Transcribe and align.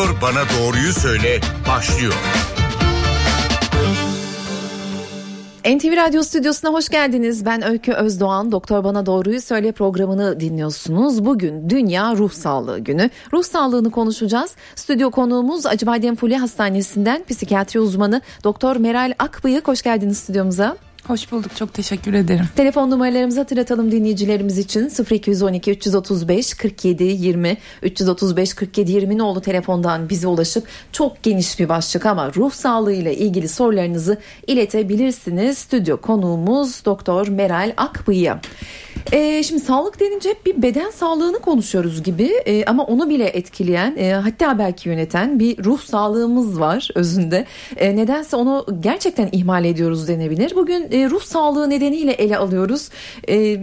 Doktor 0.00 0.22
Bana 0.22 0.42
Doğruyu 0.58 0.92
Söyle 0.92 1.40
başlıyor. 1.68 2.14
NTV 5.64 5.96
Radyo 5.96 6.22
Stüdyosu'na 6.22 6.72
hoş 6.72 6.88
geldiniz. 6.88 7.46
Ben 7.46 7.62
Öykü 7.64 7.92
Özdoğan. 7.92 8.52
Doktor 8.52 8.84
Bana 8.84 9.06
Doğruyu 9.06 9.40
Söyle 9.40 9.72
programını 9.72 10.40
dinliyorsunuz. 10.40 11.24
Bugün 11.24 11.70
Dünya 11.70 12.16
Ruh 12.16 12.32
Sağlığı 12.32 12.78
Günü. 12.78 13.10
Ruh 13.32 13.42
sağlığını 13.42 13.90
konuşacağız. 13.90 14.54
Stüdyo 14.74 15.10
konuğumuz 15.10 15.66
Acıbadem 15.66 16.16
Fulya 16.16 16.42
Hastanesi'nden 16.42 17.24
psikiyatri 17.24 17.80
uzmanı 17.80 18.20
Doktor 18.44 18.76
Meral 18.76 19.12
Akbıyık. 19.18 19.68
Hoş 19.68 19.82
geldiniz 19.82 20.18
stüdyomuza. 20.18 20.76
Hoş 21.06 21.32
bulduk. 21.32 21.56
Çok 21.56 21.74
teşekkür 21.74 22.14
ederim. 22.14 22.44
Telefon 22.56 22.90
numaralarımızı 22.90 23.40
hatırlatalım 23.40 23.92
dinleyicilerimiz 23.92 24.58
için. 24.58 24.92
0212 25.10 25.70
335 25.70 26.54
47 26.54 27.04
20 27.04 27.56
335 27.82 28.54
47 28.54 28.92
20 28.92 29.18
nolu 29.18 29.40
telefondan 29.40 30.08
bize 30.08 30.26
ulaşıp 30.26 30.66
çok 30.92 31.22
geniş 31.22 31.58
bir 31.58 31.68
başlık 31.68 32.06
ama 32.06 32.34
ruh 32.34 32.52
sağlığı 32.52 32.92
ile 32.92 33.16
ilgili 33.16 33.48
sorularınızı 33.48 34.18
iletebilirsiniz. 34.46 35.58
Stüdyo 35.58 35.96
konuğumuz 35.96 36.84
Doktor 36.84 37.28
Meral 37.28 37.72
Akbıyı. 37.76 38.34
E, 39.12 39.42
şimdi 39.42 39.60
sağlık 39.60 40.00
denince 40.00 40.28
hep 40.28 40.46
bir 40.46 40.62
beden 40.62 40.90
sağlığını 40.90 41.38
konuşuyoruz 41.38 42.02
gibi 42.02 42.30
e, 42.46 42.64
ama 42.64 42.84
onu 42.84 43.10
bile 43.10 43.26
etkileyen 43.26 43.96
e, 43.96 44.12
hatta 44.12 44.58
belki 44.58 44.88
yöneten 44.88 45.38
bir 45.38 45.64
ruh 45.64 45.80
sağlığımız 45.80 46.60
var 46.60 46.88
özünde. 46.94 47.46
E, 47.76 47.96
nedense 47.96 48.36
onu 48.36 48.66
gerçekten 48.80 49.28
ihmal 49.32 49.64
ediyoruz 49.64 50.08
denebilir. 50.08 50.52
Bugün 50.56 50.88
e, 50.92 51.10
ruh 51.10 51.22
sağlığı 51.22 51.70
nedeniyle 51.70 52.12
ele 52.12 52.38
alıyoruz. 52.38 52.88
E, 53.28 53.60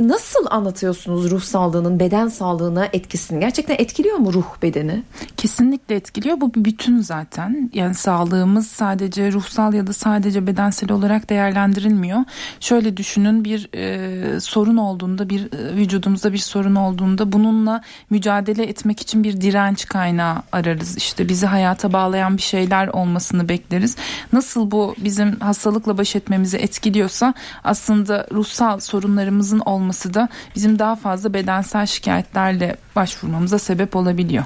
nasıl 0.00 0.46
anlatıyorsunuz 0.50 1.30
ruh 1.30 1.42
sağlığının 1.42 2.00
beden 2.00 2.28
sağlığına 2.28 2.88
etkisini? 2.92 3.40
Gerçekten 3.40 3.74
etkiliyor 3.78 4.16
mu 4.16 4.32
ruh 4.32 4.62
bedeni? 4.62 5.02
Kesinlikle 5.36 5.94
etkiliyor. 5.94 6.40
Bu 6.40 6.54
bir 6.54 6.74
bütün 6.74 7.00
zaten. 7.00 7.70
Yani 7.74 7.94
sağlığımız 7.94 8.66
sadece 8.66 9.32
ruhsal 9.32 9.74
ya 9.74 9.86
da 9.86 9.92
sadece 9.92 10.46
bedensel 10.46 10.92
olarak 10.92 11.30
değerlendirilmiyor. 11.30 12.18
Şöyle 12.60 12.96
düşünün 12.96 13.44
bir 13.44 13.68
e, 13.74 14.40
sorun 14.40 14.73
sorun 14.74 14.86
olduğunda 14.86 15.28
bir 15.28 15.52
e, 15.52 15.76
vücudumuzda 15.76 16.32
bir 16.32 16.38
sorun 16.38 16.74
olduğunda 16.74 17.32
bununla 17.32 17.82
mücadele 18.10 18.62
etmek 18.62 19.00
için 19.00 19.24
bir 19.24 19.40
direnç 19.40 19.86
kaynağı 19.86 20.42
ararız. 20.52 20.96
İşte 20.96 21.28
bizi 21.28 21.46
hayata 21.46 21.92
bağlayan 21.92 22.36
bir 22.36 22.42
şeyler 22.42 22.88
olmasını 22.88 23.48
bekleriz. 23.48 23.96
Nasıl 24.32 24.70
bu 24.70 24.94
bizim 24.98 25.40
hastalıkla 25.40 25.98
baş 25.98 26.16
etmemizi 26.16 26.56
etkiliyorsa 26.56 27.34
aslında 27.64 28.26
ruhsal 28.32 28.80
sorunlarımızın 28.80 29.60
olması 29.60 30.14
da 30.14 30.28
bizim 30.56 30.78
daha 30.78 30.96
fazla 30.96 31.34
bedensel 31.34 31.86
şikayetlerle 31.86 32.76
başvurmamıza 32.96 33.58
sebep 33.58 33.96
olabiliyor. 33.96 34.44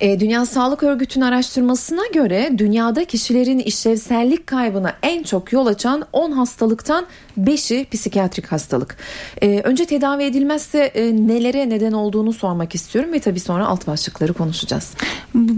E, 0.00 0.20
Dünya 0.20 0.46
Sağlık 0.46 0.82
Örgütü'nün 0.82 1.24
araştırmasına 1.24 2.06
göre 2.14 2.50
dünyada 2.58 3.04
kişilerin 3.04 3.58
işlevsellik 3.58 4.46
kaybına 4.46 4.92
en 5.02 5.22
çok 5.22 5.52
yol 5.52 5.66
açan 5.66 6.04
10 6.12 6.32
hastalıktan 6.32 7.06
5'i 7.38 7.86
psikiyatrik 7.90 8.52
hastalık. 8.52 8.96
E, 9.42 9.60
önce 9.60 9.86
tedavi 9.86 10.22
edilmezse 10.22 10.78
e, 10.78 11.16
nelere 11.26 11.68
neden 11.68 11.92
olduğunu 11.92 12.32
sormak 12.32 12.74
istiyorum 12.74 13.12
ve 13.12 13.20
tabii 13.20 13.40
sonra 13.40 13.66
alt 13.66 13.86
başlıkları 13.86 14.32
konuşacağız. 14.32 14.94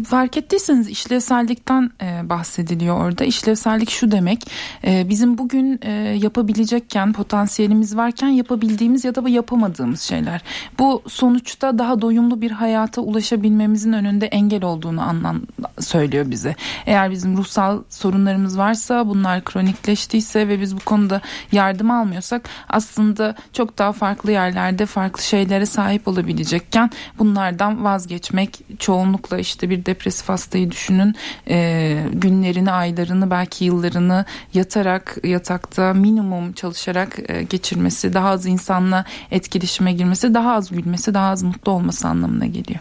Fark 0.06 0.36
ettiyseniz 0.36 0.88
işlevsellikten 0.88 1.90
e, 2.02 2.28
bahsediliyor 2.28 3.00
orada. 3.00 3.24
İşlevsellik 3.24 3.90
şu 3.90 4.10
demek 4.10 4.50
e, 4.84 5.08
bizim 5.08 5.38
bugün 5.38 5.80
e, 5.82 5.92
yapabilecekken 5.92 7.12
potansiyelimiz 7.12 7.96
varken 7.96 8.28
yapabildiğimiz 8.28 9.04
ya 9.04 9.14
da 9.14 9.28
yapamadığımız 9.28 10.00
şeyler. 10.00 10.42
Bu 10.78 11.02
sonuçta 11.08 11.78
daha 11.78 12.00
doyumlu 12.00 12.40
bir 12.40 12.50
hayata 12.50 13.00
ulaşabilmemizin 13.00 13.92
önünde 13.92 14.26
engel 14.26 14.64
olduğunu 14.64 15.02
anlam 15.02 15.40
söylüyor 15.80 16.30
bize. 16.30 16.54
Eğer 16.86 17.10
bizim 17.10 17.36
ruhsal 17.36 17.82
sorunlarımız 17.90 18.58
varsa 18.58 19.08
bunlar 19.08 19.44
kronikleştiyse 19.44 20.48
ve 20.48 20.60
biz 20.60 20.76
bu 20.76 20.80
konuda 20.80 21.20
yardım 21.52 21.67
almıyorsak 21.74 22.48
aslında 22.68 23.34
çok 23.52 23.78
daha 23.78 23.92
farklı 23.92 24.32
yerlerde 24.32 24.86
farklı 24.86 25.22
şeylere 25.22 25.66
sahip 25.66 26.08
olabilecekken 26.08 26.90
bunlardan 27.18 27.84
vazgeçmek 27.84 28.60
çoğunlukla 28.78 29.38
işte 29.38 29.70
bir 29.70 29.86
depresif 29.86 30.28
hastayı 30.28 30.70
düşünün 30.70 31.14
e, 31.48 31.98
günlerini 32.12 32.70
aylarını 32.70 33.30
belki 33.30 33.64
yıllarını 33.64 34.24
yatarak 34.54 35.16
yatakta 35.24 35.94
minimum 35.94 36.52
çalışarak 36.52 37.18
e, 37.28 37.42
geçirmesi 37.42 38.14
daha 38.14 38.28
az 38.28 38.46
insanla 38.46 39.04
etkileşime 39.30 39.92
girmesi 39.92 40.34
daha 40.34 40.54
az 40.54 40.70
gülmesi 40.70 41.14
daha 41.14 41.30
az 41.30 41.42
mutlu 41.42 41.72
olması 41.72 42.08
anlamına 42.08 42.46
geliyor. 42.46 42.80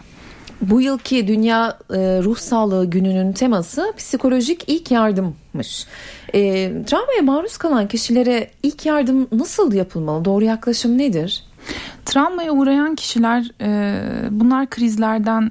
Bu 0.60 0.80
yılki 0.80 1.28
Dünya 1.28 1.78
e, 1.90 1.96
Ruh 2.22 2.36
Sağlığı 2.36 2.90
Günü'nün 2.90 3.32
teması 3.32 3.92
psikolojik 3.96 4.64
ilk 4.66 4.90
yardımmış. 4.90 5.86
E, 6.34 6.72
travmaya 6.84 7.22
maruz 7.22 7.56
kalan 7.56 7.88
kişilere 7.88 8.50
ilk 8.62 8.86
yardım 8.86 9.28
nasıl 9.32 9.72
yapılmalı? 9.72 10.24
Doğru 10.24 10.44
yaklaşım 10.44 10.98
nedir? 10.98 11.44
Travmaya 12.04 12.52
uğrayan 12.52 12.94
kişiler 12.94 13.50
e, 13.60 14.00
bunlar 14.30 14.70
krizlerden 14.70 15.50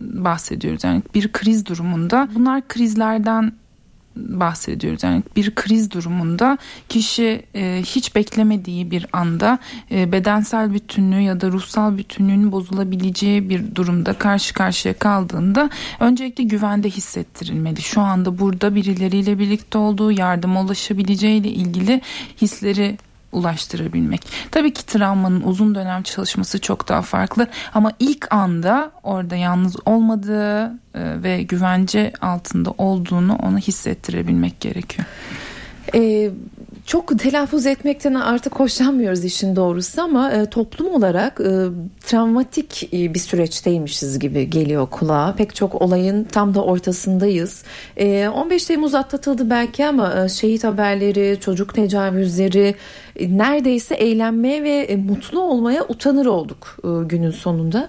bahsediyoruz. 0.00 0.84
Yani 0.84 1.02
bir 1.14 1.32
kriz 1.32 1.66
durumunda 1.66 2.28
bunlar 2.34 2.68
krizlerden 2.68 3.52
bahsediyoruz. 4.28 5.02
Yani 5.02 5.22
bir 5.36 5.54
kriz 5.54 5.90
durumunda 5.90 6.58
kişi 6.88 7.42
e, 7.54 7.82
hiç 7.86 8.14
beklemediği 8.14 8.90
bir 8.90 9.06
anda 9.12 9.58
e, 9.90 10.12
bedensel 10.12 10.74
bütünlüğü 10.74 11.20
ya 11.20 11.40
da 11.40 11.48
ruhsal 11.48 11.98
bütünlüğünün 11.98 12.52
bozulabileceği 12.52 13.50
bir 13.50 13.74
durumda 13.74 14.12
karşı 14.12 14.54
karşıya 14.54 14.94
kaldığında 14.94 15.70
öncelikle 16.00 16.44
güvende 16.44 16.90
hissettirilmeli. 16.90 17.82
Şu 17.82 18.00
anda 18.00 18.38
burada 18.38 18.74
birileriyle 18.74 19.38
birlikte 19.38 19.78
olduğu, 19.78 20.12
yardım 20.12 20.56
ulaşabileceği 20.56 21.40
ile 21.40 21.48
ilgili 21.48 22.00
hisleri 22.40 22.98
ulaştırabilmek. 23.32 24.22
Tabii 24.50 24.72
ki 24.72 24.86
travmanın 24.86 25.40
uzun 25.40 25.74
dönem 25.74 26.02
çalışması 26.02 26.60
çok 26.60 26.88
daha 26.88 27.02
farklı 27.02 27.46
ama 27.74 27.92
ilk 27.98 28.34
anda 28.34 28.92
orada 29.02 29.36
yalnız 29.36 29.76
olmadığı 29.86 30.64
e, 30.66 30.70
ve 30.94 31.42
güvence 31.42 32.12
altında 32.20 32.70
olduğunu 32.78 33.36
ona 33.36 33.58
hissettirebilmek 33.58 34.60
gerekiyor. 34.60 35.06
Ee, 35.94 36.30
çok 36.90 37.18
telaffuz 37.18 37.66
etmekten 37.66 38.14
artık 38.14 38.60
hoşlanmıyoruz 38.60 39.24
işin 39.24 39.56
doğrusu 39.56 40.02
ama 40.02 40.30
e, 40.30 40.46
toplum 40.46 40.94
olarak 40.94 41.40
e, 41.40 41.66
travmatik 42.00 42.94
e, 42.94 43.14
bir 43.14 43.18
süreçteymişiz 43.18 44.18
gibi 44.18 44.50
geliyor 44.50 44.86
kulağa. 44.90 45.34
Pek 45.38 45.54
çok 45.54 45.82
olayın 45.82 46.24
tam 46.24 46.54
da 46.54 46.64
ortasındayız. 46.64 47.62
E, 47.96 48.28
15 48.28 48.64
Temmuz 48.64 48.94
atlatıldı 48.94 49.50
belki 49.50 49.86
ama 49.86 50.24
e, 50.24 50.28
şehit 50.28 50.64
haberleri, 50.64 51.38
çocuk 51.40 51.74
tecavüzleri 51.74 52.74
e, 53.16 53.38
neredeyse 53.38 53.94
eğlenmeye 53.94 54.62
ve 54.62 54.70
e, 54.70 54.96
mutlu 54.96 55.40
olmaya 55.40 55.84
utanır 55.88 56.26
olduk 56.26 56.76
e, 56.84 56.88
günün 57.04 57.30
sonunda. 57.30 57.88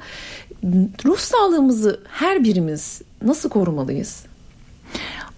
Ruh 1.05 1.17
sağlığımızı 1.17 1.99
her 2.09 2.43
birimiz 2.43 3.01
nasıl 3.21 3.49
korumalıyız? 3.49 4.30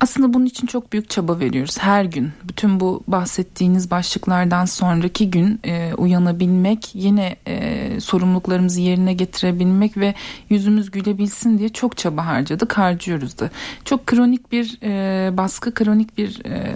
Aslında 0.04 0.34
bunun 0.34 0.46
için 0.46 0.68
çok 0.68 0.94
büyük 0.94 1.10
çaba 1.10 1.40
veriyoruz 1.40 1.78
her 1.80 2.06
gün. 2.06 2.32
Bütün 2.44 2.80
bu 2.80 3.04
bahsettiğiniz 3.08 3.92
başlıklardan 3.92 4.66
sonraki 4.66 5.32
gün 5.32 5.60
e, 5.64 5.94
uyanabilmek, 5.94 6.90
yine 6.94 7.36
e, 7.48 8.00
sorumluluklarımızı 8.00 8.82
yerine 8.82 9.14
getirebilmek 9.14 9.98
ve 9.98 10.14
yüzümüz 10.50 10.92
gülebilsin 10.92 11.58
diye 11.58 11.70
çok 11.70 11.98
çaba 11.98 12.26
harcadık, 12.26 12.78
harcıyoruz 12.78 13.40
da. 13.40 13.50
Çok 13.86 14.08
kronik 14.08 14.52
bir 14.52 14.80
e, 14.84 15.38
baskı, 15.38 15.74
kronik 15.74 16.18
bir 16.18 16.46
e, 16.46 16.76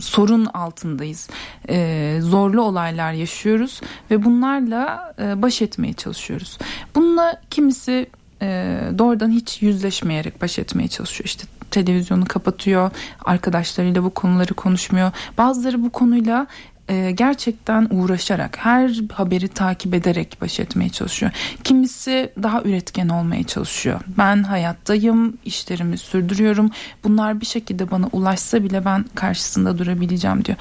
sorun 0.00 0.44
altındayız. 0.44 1.28
E, 1.68 2.18
zorlu 2.22 2.62
olaylar 2.62 3.12
yaşıyoruz 3.12 3.80
ve 4.10 4.24
bunlarla 4.24 5.14
e, 5.18 5.42
baş 5.42 5.62
etmeye 5.62 5.92
çalışıyoruz. 5.92 6.58
Bununla 6.94 7.40
kimisi 7.50 8.06
e, 8.42 8.80
doğrudan 8.98 9.30
hiç 9.30 9.62
yüzleşmeyerek 9.62 10.42
baş 10.42 10.58
etmeye 10.58 10.88
çalışıyor. 10.88 11.26
İşte 11.26 11.44
televizyonu 11.70 12.24
kapatıyor, 12.24 12.90
arkadaşlarıyla 13.24 14.04
bu 14.04 14.10
konuları 14.10 14.54
konuşmuyor. 14.54 15.10
Bazıları 15.38 15.82
bu 15.82 15.90
konuyla 15.90 16.46
e, 16.88 17.10
gerçekten 17.10 17.88
uğraşarak 17.90 18.56
her 18.56 19.00
haberi 19.12 19.48
takip 19.48 19.94
ederek 19.94 20.38
baş 20.40 20.60
etmeye 20.60 20.88
çalışıyor. 20.88 21.32
Kimisi 21.64 22.32
daha 22.42 22.62
üretken 22.62 23.08
olmaya 23.08 23.44
çalışıyor. 23.44 24.00
Ben 24.18 24.42
hayattayım, 24.42 25.38
işlerimi 25.44 25.98
sürdürüyorum. 25.98 26.70
Bunlar 27.04 27.40
bir 27.40 27.46
şekilde 27.46 27.90
bana 27.90 28.06
ulaşsa 28.12 28.64
bile 28.64 28.84
ben 28.84 29.04
karşısında 29.14 29.78
durabileceğim 29.78 30.44
diyor. 30.44 30.58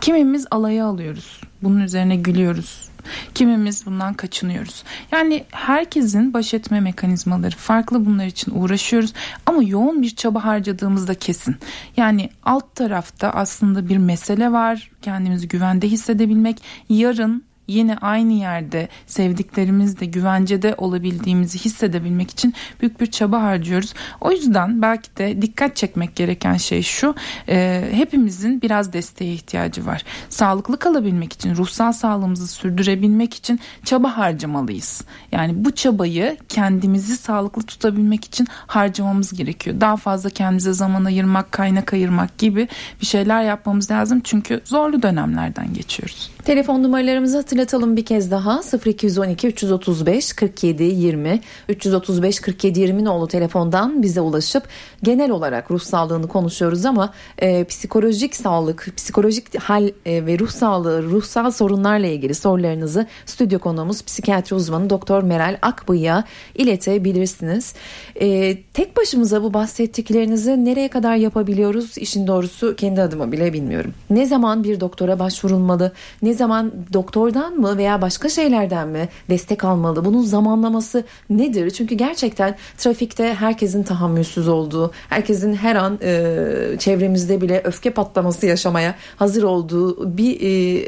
Kimimiz 0.00 0.46
alaya 0.50 0.86
alıyoruz. 0.86 1.40
Bunun 1.62 1.80
üzerine 1.80 2.16
gülüyoruz 2.16 2.88
Kimimiz 3.34 3.86
bundan 3.86 4.14
kaçınıyoruz. 4.14 4.84
Yani 5.12 5.44
herkesin 5.50 6.34
baş 6.34 6.54
etme 6.54 6.80
mekanizmaları 6.80 7.56
farklı 7.56 8.06
bunlar 8.06 8.26
için 8.26 8.52
uğraşıyoruz 8.54 9.12
ama 9.46 9.62
yoğun 9.62 10.02
bir 10.02 10.16
çaba 10.16 10.44
harcadığımızda 10.44 11.14
kesin. 11.14 11.56
Yani 11.96 12.30
alt 12.44 12.74
tarafta 12.74 13.30
aslında 13.30 13.88
bir 13.88 13.96
mesele 13.96 14.52
var. 14.52 14.90
Kendimizi 15.02 15.48
güvende 15.48 15.88
hissedebilmek. 15.88 16.62
Yarın 16.88 17.45
yine 17.68 17.96
aynı 17.96 18.32
yerde 18.32 18.88
sevdiklerimizle 19.06 20.06
güvencede 20.06 20.74
olabildiğimizi 20.78 21.58
hissedebilmek 21.58 22.30
için 22.30 22.54
büyük 22.80 23.00
bir 23.00 23.06
çaba 23.06 23.42
harcıyoruz. 23.42 23.94
O 24.20 24.32
yüzden 24.32 24.82
belki 24.82 25.16
de 25.16 25.42
dikkat 25.42 25.76
çekmek 25.76 26.16
gereken 26.16 26.56
şey 26.56 26.82
şu 26.82 27.14
e, 27.48 27.88
hepimizin 27.92 28.62
biraz 28.62 28.92
desteğe 28.92 29.32
ihtiyacı 29.32 29.86
var. 29.86 30.04
Sağlıklı 30.28 30.78
kalabilmek 30.78 31.32
için 31.32 31.56
ruhsal 31.56 31.92
sağlığımızı 31.92 32.46
sürdürebilmek 32.46 33.34
için 33.34 33.60
çaba 33.84 34.16
harcamalıyız. 34.16 35.02
Yani 35.32 35.64
bu 35.64 35.70
çabayı 35.70 36.36
kendimizi 36.48 37.16
sağlıklı 37.16 37.62
tutabilmek 37.62 38.24
için 38.24 38.46
harcamamız 38.66 39.32
gerekiyor. 39.32 39.80
Daha 39.80 39.96
fazla 39.96 40.30
kendimize 40.30 40.72
zaman 40.72 41.04
ayırmak, 41.04 41.52
kaynak 41.52 41.92
ayırmak 41.92 42.38
gibi 42.38 42.68
bir 43.00 43.06
şeyler 43.06 43.42
yapmamız 43.42 43.90
lazım. 43.90 44.20
Çünkü 44.24 44.60
zorlu 44.64 45.02
dönemlerden 45.02 45.74
geçiyoruz. 45.74 46.35
Telefon 46.46 46.82
numaralarımızı 46.82 47.36
hatırlatalım 47.36 47.96
bir 47.96 48.04
kez 48.04 48.30
daha 48.30 48.60
0212 48.86 49.48
335 49.48 50.32
47 50.32 50.82
20 50.82 51.40
335 51.68 52.40
47 52.40 52.80
20 52.80 53.04
nolu 53.04 53.28
telefondan 53.28 54.02
bize 54.02 54.20
ulaşıp 54.20 54.62
genel 55.02 55.30
olarak 55.30 55.70
ruh 55.70 55.80
sağlığını 55.80 56.28
konuşuyoruz 56.28 56.84
ama 56.84 57.12
e, 57.38 57.64
psikolojik 57.64 58.36
sağlık, 58.36 58.92
psikolojik 58.96 59.58
hal 59.58 59.88
e, 60.06 60.26
ve 60.26 60.38
ruh 60.38 60.48
sağlığı, 60.48 61.02
ruhsal 61.02 61.50
sorunlarla 61.50 62.06
ilgili 62.06 62.34
sorularınızı 62.34 63.06
stüdyo 63.26 63.58
konuğumuz 63.58 64.04
psikiyatri 64.04 64.56
uzmanı 64.56 64.90
Doktor 64.90 65.22
Meral 65.22 65.58
Akbıy'a 65.62 66.24
iletebilirsiniz. 66.54 67.74
E, 68.20 68.58
tek 68.62 68.96
başımıza 68.96 69.42
bu 69.42 69.54
bahsettiklerinizi 69.54 70.64
nereye 70.64 70.88
kadar 70.88 71.16
yapabiliyoruz? 71.16 71.98
İşin 71.98 72.26
doğrusu 72.26 72.76
kendi 72.76 73.02
adıma 73.02 73.32
bile 73.32 73.52
bilmiyorum. 73.52 73.94
Ne 74.10 74.26
zaman 74.26 74.64
bir 74.64 74.80
doktora 74.80 75.18
başvurulmalı? 75.18 75.92
Ne 76.22 76.35
zaman 76.36 76.72
doktordan 76.92 77.54
mı 77.54 77.78
veya 77.78 78.02
başka 78.02 78.28
şeylerden 78.28 78.88
mi 78.88 79.08
destek 79.30 79.64
almalı? 79.64 80.04
Bunun 80.04 80.22
zamanlaması 80.22 81.04
nedir? 81.30 81.70
Çünkü 81.70 81.94
gerçekten 81.94 82.56
trafikte 82.78 83.34
herkesin 83.34 83.82
tahammülsüz 83.82 84.48
olduğu, 84.48 84.92
herkesin 85.08 85.54
her 85.54 85.76
an 85.76 85.98
e, 86.02 86.76
çevremizde 86.78 87.40
bile 87.40 87.62
öfke 87.64 87.90
patlaması 87.90 88.46
yaşamaya 88.46 88.94
hazır 89.16 89.42
olduğu 89.42 90.16
bir 90.16 90.40
e, 90.40 90.84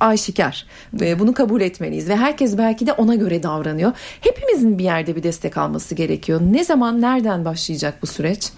aşikar. 0.00 0.66
Bunu 0.92 1.34
kabul 1.34 1.60
etmeliyiz 1.60 2.08
ve 2.08 2.16
herkes 2.16 2.58
belki 2.58 2.86
de 2.86 2.92
ona 2.92 3.14
göre 3.14 3.42
davranıyor. 3.42 3.92
Hepimizin 4.20 4.78
bir 4.78 4.84
yerde 4.84 5.16
bir 5.16 5.22
destek 5.22 5.56
alması 5.56 5.94
gerekiyor. 5.94 6.40
Ne 6.50 6.64
zaman, 6.64 7.00
nereden 7.00 7.44
başlayacak 7.44 7.94
bu 8.02 8.06
süreç? 8.06 8.50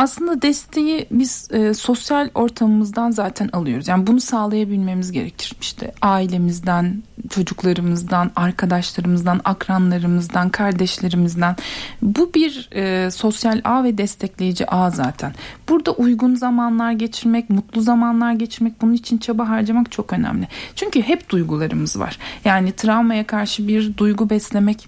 Aslında 0.00 0.42
desteği 0.42 1.06
biz 1.10 1.48
e, 1.50 1.74
sosyal 1.74 2.30
ortamımızdan 2.34 3.10
zaten 3.10 3.48
alıyoruz. 3.52 3.88
Yani 3.88 4.06
bunu 4.06 4.20
sağlayabilmemiz 4.20 5.12
gerekir. 5.12 5.52
İşte 5.60 5.92
ailemizden, 6.02 7.02
çocuklarımızdan, 7.30 8.30
arkadaşlarımızdan, 8.36 9.40
akranlarımızdan, 9.44 10.50
kardeşlerimizden. 10.50 11.56
Bu 12.02 12.34
bir 12.34 12.68
e, 12.74 13.10
sosyal 13.10 13.60
ağ 13.64 13.84
ve 13.84 13.98
destekleyici 13.98 14.70
ağ 14.70 14.90
zaten. 14.90 15.34
Burada 15.68 15.92
uygun 15.92 16.34
zamanlar 16.34 16.92
geçirmek, 16.92 17.50
mutlu 17.50 17.80
zamanlar 17.80 18.32
geçirmek, 18.32 18.82
bunun 18.82 18.94
için 18.94 19.18
çaba 19.18 19.48
harcamak 19.48 19.92
çok 19.92 20.12
önemli. 20.12 20.48
Çünkü 20.74 21.02
hep 21.02 21.30
duygularımız 21.30 21.98
var. 21.98 22.18
Yani 22.44 22.72
travmaya 22.72 23.26
karşı 23.26 23.68
bir 23.68 23.96
duygu 23.96 24.30
beslemek 24.30 24.86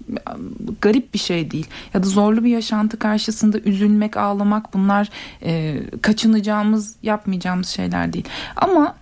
garip 0.81 1.13
bir 1.13 1.19
şey 1.19 1.51
değil. 1.51 1.67
Ya 1.93 2.03
da 2.03 2.07
zorlu 2.07 2.43
bir 2.43 2.49
yaşantı 2.49 2.99
karşısında 2.99 3.59
üzülmek, 3.59 4.17
ağlamak 4.17 4.73
bunlar 4.73 5.09
e, 5.43 5.81
kaçınacağımız, 6.01 6.95
yapmayacağımız 7.03 7.67
şeyler 7.67 8.13
değil. 8.13 8.25
Ama 8.55 8.95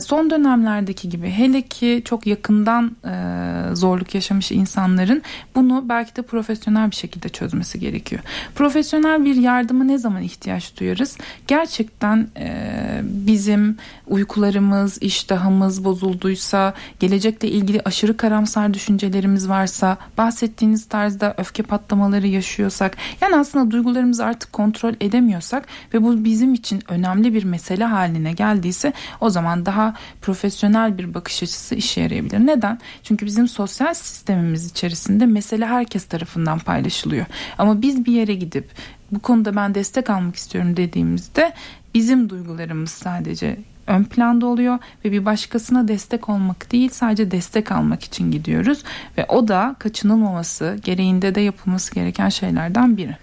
son 0.00 0.30
dönemlerdeki 0.30 1.08
gibi 1.08 1.30
hele 1.30 1.62
ki 1.62 2.02
çok 2.04 2.26
yakından 2.26 2.96
e, 3.04 3.74
zorluk 3.74 4.14
yaşamış 4.14 4.52
insanların 4.52 5.22
bunu 5.54 5.84
belki 5.88 6.16
de 6.16 6.22
profesyonel 6.22 6.90
bir 6.90 6.96
şekilde 6.96 7.28
çözmesi 7.28 7.80
gerekiyor. 7.80 8.22
Profesyonel 8.54 9.24
bir 9.24 9.34
yardıma 9.34 9.84
ne 9.84 9.98
zaman 9.98 10.22
ihtiyaç 10.22 10.76
duyarız? 10.80 11.18
Gerçekten 11.46 12.28
e, 12.36 13.00
bizim 13.02 13.76
uykularımız, 14.06 15.02
iştahımız 15.02 15.84
bozulduysa, 15.84 16.74
gelecekle 17.00 17.48
ilgili 17.48 17.80
aşırı 17.84 18.16
karamsar 18.16 18.74
düşüncelerimiz 18.74 19.48
varsa, 19.48 19.96
bahsettiğiniz 20.18 20.88
tarzda 20.88 21.34
öfke 21.38 21.62
patlamaları 21.62 22.26
yaşıyorsak, 22.26 22.96
yani 23.20 23.36
aslında 23.36 23.70
duygularımızı 23.70 24.24
artık 24.24 24.52
kontrol 24.52 24.94
edemiyorsak 25.00 25.66
ve 25.94 26.02
bu 26.02 26.24
bizim 26.24 26.54
için 26.54 26.82
önemli 26.88 27.34
bir 27.34 27.44
mesele 27.44 27.84
haline 27.84 28.32
geldiyse 28.32 28.92
o 29.20 29.30
zaman 29.30 29.66
daha 29.68 29.94
profesyonel 30.22 30.98
bir 30.98 31.14
bakış 31.14 31.42
açısı 31.42 31.74
işe 31.74 32.00
yarayabilir. 32.00 32.38
Neden? 32.38 32.78
Çünkü 33.02 33.26
bizim 33.26 33.48
sosyal 33.48 33.94
sistemimiz 33.94 34.70
içerisinde 34.70 35.26
mesele 35.26 35.66
herkes 35.66 36.04
tarafından 36.04 36.58
paylaşılıyor. 36.58 37.26
Ama 37.58 37.82
biz 37.82 38.06
bir 38.06 38.12
yere 38.12 38.34
gidip 38.34 38.70
bu 39.12 39.20
konuda 39.20 39.56
ben 39.56 39.74
destek 39.74 40.10
almak 40.10 40.36
istiyorum 40.36 40.76
dediğimizde 40.76 41.52
bizim 41.94 42.30
duygularımız 42.30 42.90
sadece 42.90 43.56
ön 43.86 44.04
planda 44.04 44.46
oluyor 44.46 44.78
ve 45.04 45.12
bir 45.12 45.24
başkasına 45.24 45.88
destek 45.88 46.28
olmak 46.28 46.72
değil 46.72 46.90
sadece 46.92 47.30
destek 47.30 47.72
almak 47.72 48.04
için 48.04 48.30
gidiyoruz 48.30 48.84
ve 49.18 49.26
o 49.28 49.48
da 49.48 49.76
kaçınılmaması 49.78 50.78
gereğinde 50.84 51.34
de 51.34 51.40
yapılması 51.40 51.94
gereken 51.94 52.28
şeylerden 52.28 52.96
biri. 52.96 53.16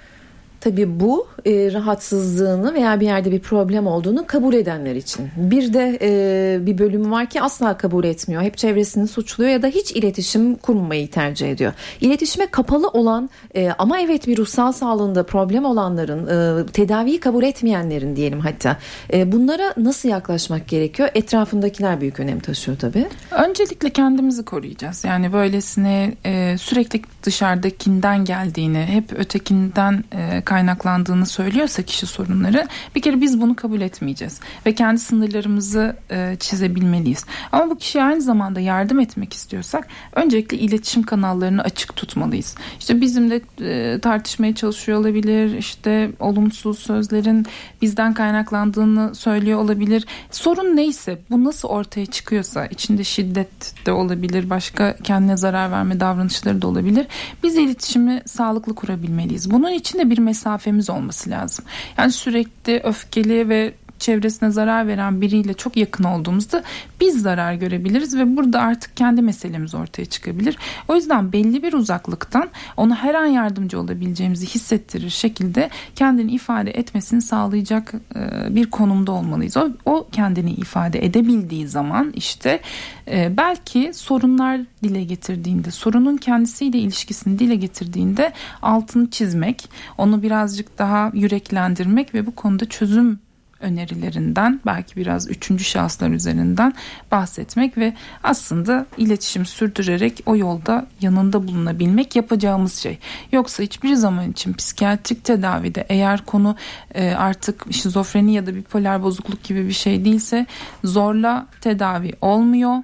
Tabii 0.65 0.99
bu 0.99 1.27
e, 1.45 1.73
rahatsızlığını 1.73 2.73
veya 2.73 2.99
bir 2.99 3.05
yerde 3.05 3.31
bir 3.31 3.39
problem 3.39 3.87
olduğunu 3.87 4.27
kabul 4.27 4.53
edenler 4.53 4.95
için. 4.95 5.29
Bir 5.37 5.73
de 5.73 5.97
e, 6.01 6.65
bir 6.65 6.77
bölüm 6.77 7.11
var 7.11 7.25
ki 7.25 7.41
asla 7.41 7.77
kabul 7.77 8.03
etmiyor. 8.03 8.41
Hep 8.41 8.57
çevresini 8.57 9.07
suçluyor 9.07 9.51
ya 9.51 9.61
da 9.61 9.67
hiç 9.67 9.91
iletişim 9.91 10.55
kurmamayı 10.55 11.11
tercih 11.11 11.51
ediyor. 11.51 11.73
İletişime 12.01 12.47
kapalı 12.47 12.87
olan 12.87 13.29
e, 13.55 13.69
ama 13.77 13.99
evet 13.99 14.27
bir 14.27 14.37
ruhsal 14.37 14.71
sağlığında 14.71 15.25
problem 15.25 15.65
olanların, 15.65 16.27
e, 16.27 16.65
tedaviyi 16.65 17.19
kabul 17.19 17.43
etmeyenlerin 17.43 18.15
diyelim 18.15 18.39
hatta. 18.39 18.77
E, 19.13 19.31
bunlara 19.31 19.73
nasıl 19.77 20.09
yaklaşmak 20.09 20.67
gerekiyor? 20.67 21.09
Etrafındakiler 21.15 22.01
büyük 22.01 22.19
önem 22.19 22.39
taşıyor 22.39 22.77
tabii. 22.77 23.07
Öncelikle 23.31 23.89
kendimizi 23.89 24.45
koruyacağız. 24.45 25.03
Yani 25.03 25.33
böylesine 25.33 26.13
e, 26.25 26.57
sürekli 26.57 27.01
dışarıdakinden 27.23 28.25
geldiğini, 28.25 28.85
hep 28.85 29.13
ötekinden 29.13 30.03
e, 30.11 30.41
kaynaklandığını 30.55 31.25
söylüyorsa 31.25 31.83
kişi 31.83 32.05
sorunları 32.05 32.67
bir 32.95 33.01
kere 33.01 33.21
biz 33.21 33.41
bunu 33.41 33.55
kabul 33.55 33.81
etmeyeceğiz 33.81 34.39
ve 34.65 34.75
kendi 34.75 34.99
sınırlarımızı 34.99 35.95
e, 36.11 36.35
çizebilmeliyiz. 36.39 37.25
Ama 37.51 37.69
bu 37.69 37.77
kişiye 37.77 38.03
aynı 38.03 38.21
zamanda 38.21 38.59
yardım 38.59 38.99
etmek 38.99 39.33
istiyorsak 39.33 39.87
öncelikle 40.13 40.57
iletişim 40.57 41.03
kanallarını 41.03 41.61
açık 41.61 41.95
tutmalıyız. 41.95 42.55
İşte 42.79 43.01
bizimle 43.01 43.41
e, 43.61 43.99
tartışmaya 43.99 44.55
çalışıyor 44.55 44.99
olabilir, 44.99 45.57
işte 45.57 46.11
olumsuz 46.19 46.79
sözlerin 46.79 47.45
bizden 47.81 48.13
kaynaklandığını 48.13 49.15
söylüyor 49.15 49.59
olabilir. 49.59 50.05
Sorun 50.31 50.75
neyse 50.75 51.19
bu 51.29 51.43
nasıl 51.43 51.67
ortaya 51.67 52.05
çıkıyorsa 52.05 52.65
içinde 52.65 53.03
şiddet 53.03 53.85
de 53.85 53.91
olabilir, 53.91 54.49
başka 54.49 54.95
kendine 55.03 55.37
zarar 55.37 55.71
verme 55.71 55.99
davranışları 55.99 56.61
da 56.61 56.67
olabilir. 56.67 57.07
Biz 57.43 57.57
iletişimi 57.57 58.21
sağlıklı 58.25 58.75
kurabilmeliyiz. 58.75 59.51
Bunun 59.51 59.71
için 59.71 59.99
de 59.99 60.09
bir 60.09 60.17
mesafemiz 60.45 60.89
olması 60.89 61.29
lazım. 61.29 61.65
Yani 61.97 62.11
sürekli 62.11 62.81
öfkeli 62.83 63.49
ve 63.49 63.73
çevresine 64.05 64.51
zarar 64.51 64.87
veren 64.87 65.21
biriyle 65.21 65.53
çok 65.53 65.77
yakın 65.77 66.03
olduğumuzda 66.03 66.63
biz 67.01 67.21
zarar 67.21 67.53
görebiliriz 67.53 68.17
ve 68.17 68.37
burada 68.37 68.61
artık 68.61 68.97
kendi 68.97 69.21
meselemiz 69.21 69.75
ortaya 69.75 70.05
çıkabilir. 70.05 70.57
O 70.87 70.95
yüzden 70.95 71.31
belli 71.31 71.63
bir 71.63 71.73
uzaklıktan 71.73 72.49
ona 72.77 72.95
her 72.95 73.13
an 73.13 73.25
yardımcı 73.25 73.79
olabileceğimizi 73.79 74.45
hissettirir 74.47 75.09
şekilde 75.09 75.69
kendini 75.95 76.31
ifade 76.31 76.71
etmesini 76.71 77.21
sağlayacak 77.21 77.93
e, 78.15 78.55
bir 78.55 78.69
konumda 78.69 79.11
olmalıyız. 79.11 79.57
O, 79.57 79.69
o 79.85 80.07
kendini 80.11 80.51
ifade 80.51 81.05
edebildiği 81.05 81.67
zaman 81.67 82.11
işte 82.15 82.59
e, 83.07 83.37
belki 83.37 83.91
sorunlar 83.93 84.61
dile 84.83 85.03
getirdiğinde, 85.03 85.71
sorunun 85.71 86.17
kendisiyle 86.17 86.77
ilişkisini 86.77 87.39
dile 87.39 87.55
getirdiğinde 87.55 88.33
altını 88.61 89.09
çizmek, 89.09 89.69
onu 89.97 90.23
birazcık 90.23 90.77
daha 90.77 91.11
yüreklendirmek 91.13 92.13
ve 92.13 92.25
bu 92.25 92.35
konuda 92.35 92.65
çözüm 92.65 93.24
önerilerinden 93.65 94.61
belki 94.65 94.95
biraz 94.95 95.29
üçüncü 95.29 95.63
şahıslar 95.63 96.09
üzerinden 96.09 96.73
bahsetmek 97.11 97.77
ve 97.77 97.93
aslında 98.23 98.85
iletişim 98.97 99.45
sürdürerek 99.45 100.23
o 100.25 100.35
yolda 100.35 100.87
yanında 101.01 101.47
bulunabilmek 101.47 102.15
yapacağımız 102.15 102.73
şey. 102.73 102.97
Yoksa 103.31 103.63
hiçbir 103.63 103.95
zaman 103.95 104.31
için 104.31 104.53
psikiyatrik 104.53 105.23
tedavide 105.23 105.85
eğer 105.89 106.25
konu 106.25 106.55
e, 106.95 107.11
artık 107.11 107.73
şizofreni 107.73 108.33
ya 108.33 108.45
da 108.45 108.55
bipolar 108.55 109.03
bozukluk 109.03 109.43
gibi 109.43 109.67
bir 109.67 109.73
şey 109.73 110.05
değilse 110.05 110.45
zorla 110.83 111.47
tedavi 111.61 112.13
olmuyor 112.21 112.83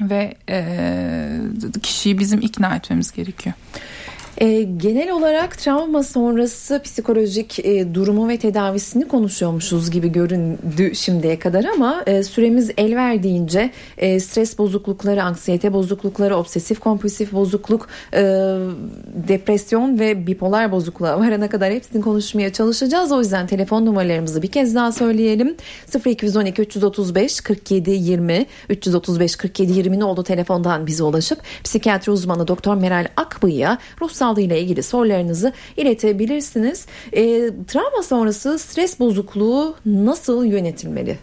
ve 0.00 0.34
e, 0.48 1.40
kişiyi 1.82 2.18
bizim 2.18 2.40
ikna 2.40 2.76
etmemiz 2.76 3.12
gerekiyor. 3.12 3.54
E, 4.42 4.62
genel 4.62 5.10
olarak 5.10 5.58
travma 5.58 6.02
sonrası 6.02 6.80
psikolojik 6.84 7.58
e, 7.58 7.94
durumu 7.94 8.28
ve 8.28 8.36
tedavisini 8.36 9.08
konuşuyormuşuz 9.08 9.90
gibi 9.90 10.12
göründü 10.12 10.94
şimdiye 10.94 11.38
kadar 11.38 11.64
ama 11.64 12.02
e, 12.06 12.22
süremiz 12.22 12.70
el 12.76 12.96
verdiğince 12.96 13.70
e, 13.98 14.20
stres 14.20 14.58
bozuklukları, 14.58 15.22
anksiyete 15.22 15.72
bozuklukları, 15.72 16.36
obsesif 16.36 16.80
kompulsif 16.80 17.32
bozukluk, 17.32 17.88
e, 18.14 18.22
depresyon 19.28 19.98
ve 19.98 20.26
bipolar 20.26 20.72
bozukluğa 20.72 21.20
varana 21.20 21.48
kadar 21.48 21.72
hepsini 21.72 22.02
konuşmaya 22.02 22.52
çalışacağız. 22.52 23.12
O 23.12 23.18
yüzden 23.20 23.46
telefon 23.46 23.86
numaralarımızı 23.86 24.42
bir 24.42 24.48
kez 24.48 24.74
daha 24.74 24.92
söyleyelim. 24.92 25.56
0212 26.06 26.62
335 26.62 27.40
47 27.40 27.90
20 27.90 28.46
335 28.68 29.36
47 29.36 29.72
20 29.72 30.04
oldu 30.04 30.22
telefondan 30.22 30.86
bize 30.86 31.04
ulaşıp 31.04 31.38
psikiyatri 31.64 32.12
uzmanı 32.12 32.48
Doktor 32.48 32.74
Meral 32.74 33.06
Akbıyı'ya 33.16 33.78
ruhsal 34.00 34.31
sağlığıyla 34.32 34.56
ilgili 34.56 34.82
sorularınızı 34.82 35.52
iletebilirsiniz. 35.76 36.86
E, 37.12 37.50
travma 37.66 38.02
sonrası 38.02 38.58
stres 38.58 39.00
bozukluğu 39.00 39.74
nasıl 39.86 40.44
yönetilmeli? 40.44 41.18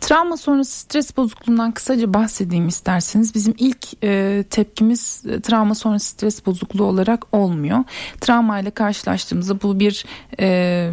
Travma 0.00 0.36
sonrası 0.36 0.80
stres 0.80 1.16
bozukluğundan 1.16 1.72
kısaca 1.72 2.14
bahsedeyim 2.14 2.68
isterseniz. 2.68 3.34
Bizim 3.34 3.54
ilk 3.58 4.04
e, 4.04 4.44
tepkimiz 4.50 5.22
e, 5.28 5.40
travma 5.40 5.74
sonrası 5.74 6.06
stres 6.06 6.46
bozukluğu 6.46 6.84
olarak 6.84 7.34
olmuyor. 7.34 7.78
Travma 8.20 8.60
ile 8.60 8.70
karşılaştığımızda 8.70 9.62
bu 9.62 9.80
bir 9.80 10.04
e, 10.40 10.92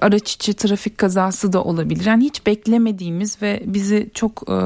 araç 0.00 0.32
içi 0.32 0.54
trafik 0.54 0.98
kazası 0.98 1.52
da 1.52 1.64
olabilir. 1.64 2.04
Yani 2.04 2.24
hiç 2.24 2.46
beklemediğimiz 2.46 3.42
ve 3.42 3.62
bizi 3.66 4.10
çok 4.14 4.42
e, 4.50 4.58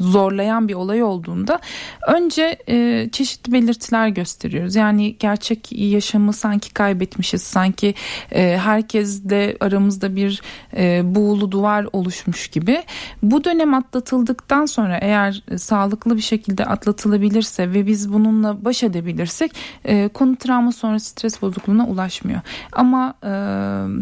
zorlayan 0.00 0.68
bir 0.68 0.74
olay 0.74 1.02
olduğunda 1.02 1.60
önce 2.08 2.58
e, 2.68 3.08
çeşitli 3.12 3.52
belirtiler 3.52 4.08
gösteriyoruz. 4.08 4.74
Yani 4.74 5.16
gerçek 5.18 5.72
yaşamı 5.72 6.32
sanki 6.32 6.74
kaybetmişiz. 6.74 7.42
Sanki 7.42 7.94
e, 8.32 8.58
herkes 8.58 9.24
de 9.24 9.56
aramızda 9.60 10.16
bir 10.16 10.42
e, 10.76 11.02
buğulu 11.14 11.52
duvar 11.52 11.86
oluşmuş 11.92 12.48
gibi. 12.48 12.82
Bu 13.22 13.44
dönem 13.44 13.74
atlatıldıktan 13.74 14.66
sonra 14.66 14.98
eğer 14.98 15.42
sağlıklı 15.56 16.16
bir 16.16 16.22
şekilde 16.22 16.64
atlatılabilirse 16.64 17.72
ve 17.72 17.86
biz 17.86 18.12
bununla 18.12 18.64
baş 18.64 18.82
edebilirsek 18.82 19.52
e, 19.84 20.08
konu 20.08 20.36
travma 20.36 20.72
sonrası 20.72 21.06
stres 21.06 21.42
bozukluğuna 21.42 21.86
ulaşmıyor. 21.86 22.40
Ama 22.72 23.14
e, 23.22 23.30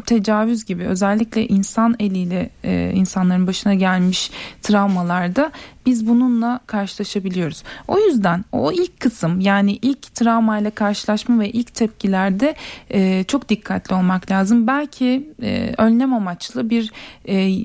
tecavüz 0.07 0.65
gibi 0.65 0.85
özellikle 0.85 1.49
insan 1.49 1.97
eliyle 1.99 2.51
e, 2.65 2.93
insanların 2.95 3.47
başına 3.47 3.75
gelmiş 3.75 4.31
travmalarda 4.63 5.53
biz 5.87 6.07
bununla 6.09 6.61
karşılaşabiliyoruz. 6.67 7.63
O 7.89 7.99
yüzden 7.99 8.45
o 8.53 8.73
ilk 8.73 9.01
kısım 9.01 9.41
yani 9.41 9.79
ilk 9.83 10.15
travmayla 10.15 10.71
karşılaşma 10.71 11.41
ve 11.41 11.51
ilk 11.51 11.75
tepkilerde 11.75 12.55
e, 12.91 13.25
çok 13.25 13.49
dikkatli 13.49 13.95
olmak 13.95 14.31
lazım. 14.31 14.67
Belki 14.67 15.31
e, 15.43 15.75
önlem 15.79 16.15
amaçlı 16.15 16.71
bir 16.71 16.93
e, 17.29 17.65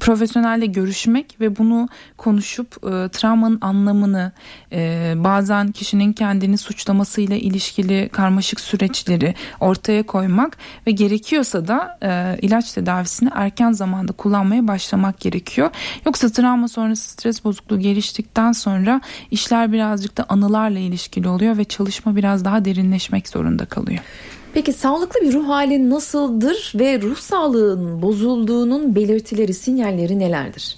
profesyonelle 0.00 0.66
görüşmek 0.66 1.40
ve 1.40 1.58
bunu 1.58 1.88
konuşup 2.16 2.76
e, 2.76 3.08
travmanın 3.08 3.58
anlamını 3.60 4.32
e, 4.72 5.12
bazen 5.16 5.72
kişinin 5.72 6.12
kendini 6.12 6.58
suçlamasıyla 6.58 7.36
ilişkili 7.36 8.08
karmaşık 8.12 8.60
süreçleri 8.60 9.34
ortaya 9.60 10.02
koymak 10.02 10.58
ve 10.86 10.90
gerekiyorsa 10.94 11.68
da 11.68 11.98
e, 12.02 12.38
ilaç 12.42 12.72
tedavisini 12.72 13.30
erken 13.34 13.72
zamanda 13.72 14.12
kullanmaya 14.12 14.68
başlamak 14.68 15.20
gerekiyor. 15.20 15.70
Yoksa 16.06 16.28
travma 16.28 16.68
sonrası 16.68 17.10
stres 17.10 17.44
bozukluğu 17.44 17.80
geliştikten 17.80 18.52
sonra 18.52 19.00
işler 19.30 19.72
birazcık 19.72 20.16
da 20.16 20.26
anılarla 20.28 20.78
ilişkili 20.78 21.28
oluyor 21.28 21.58
ve 21.58 21.64
çalışma 21.64 22.16
biraz 22.16 22.44
daha 22.44 22.64
derinleşmek 22.64 23.28
zorunda 23.28 23.64
kalıyor. 23.64 24.00
Peki 24.54 24.72
sağlıklı 24.72 25.20
bir 25.20 25.32
ruh 25.32 25.48
hali 25.48 25.90
nasıldır 25.90 26.72
ve 26.74 27.02
ruh 27.02 27.16
sağlığının 27.16 28.02
bozulduğunun 28.02 28.94
belirtileri, 28.94 29.54
sinyalleri 29.54 30.18
nelerdir? 30.18 30.76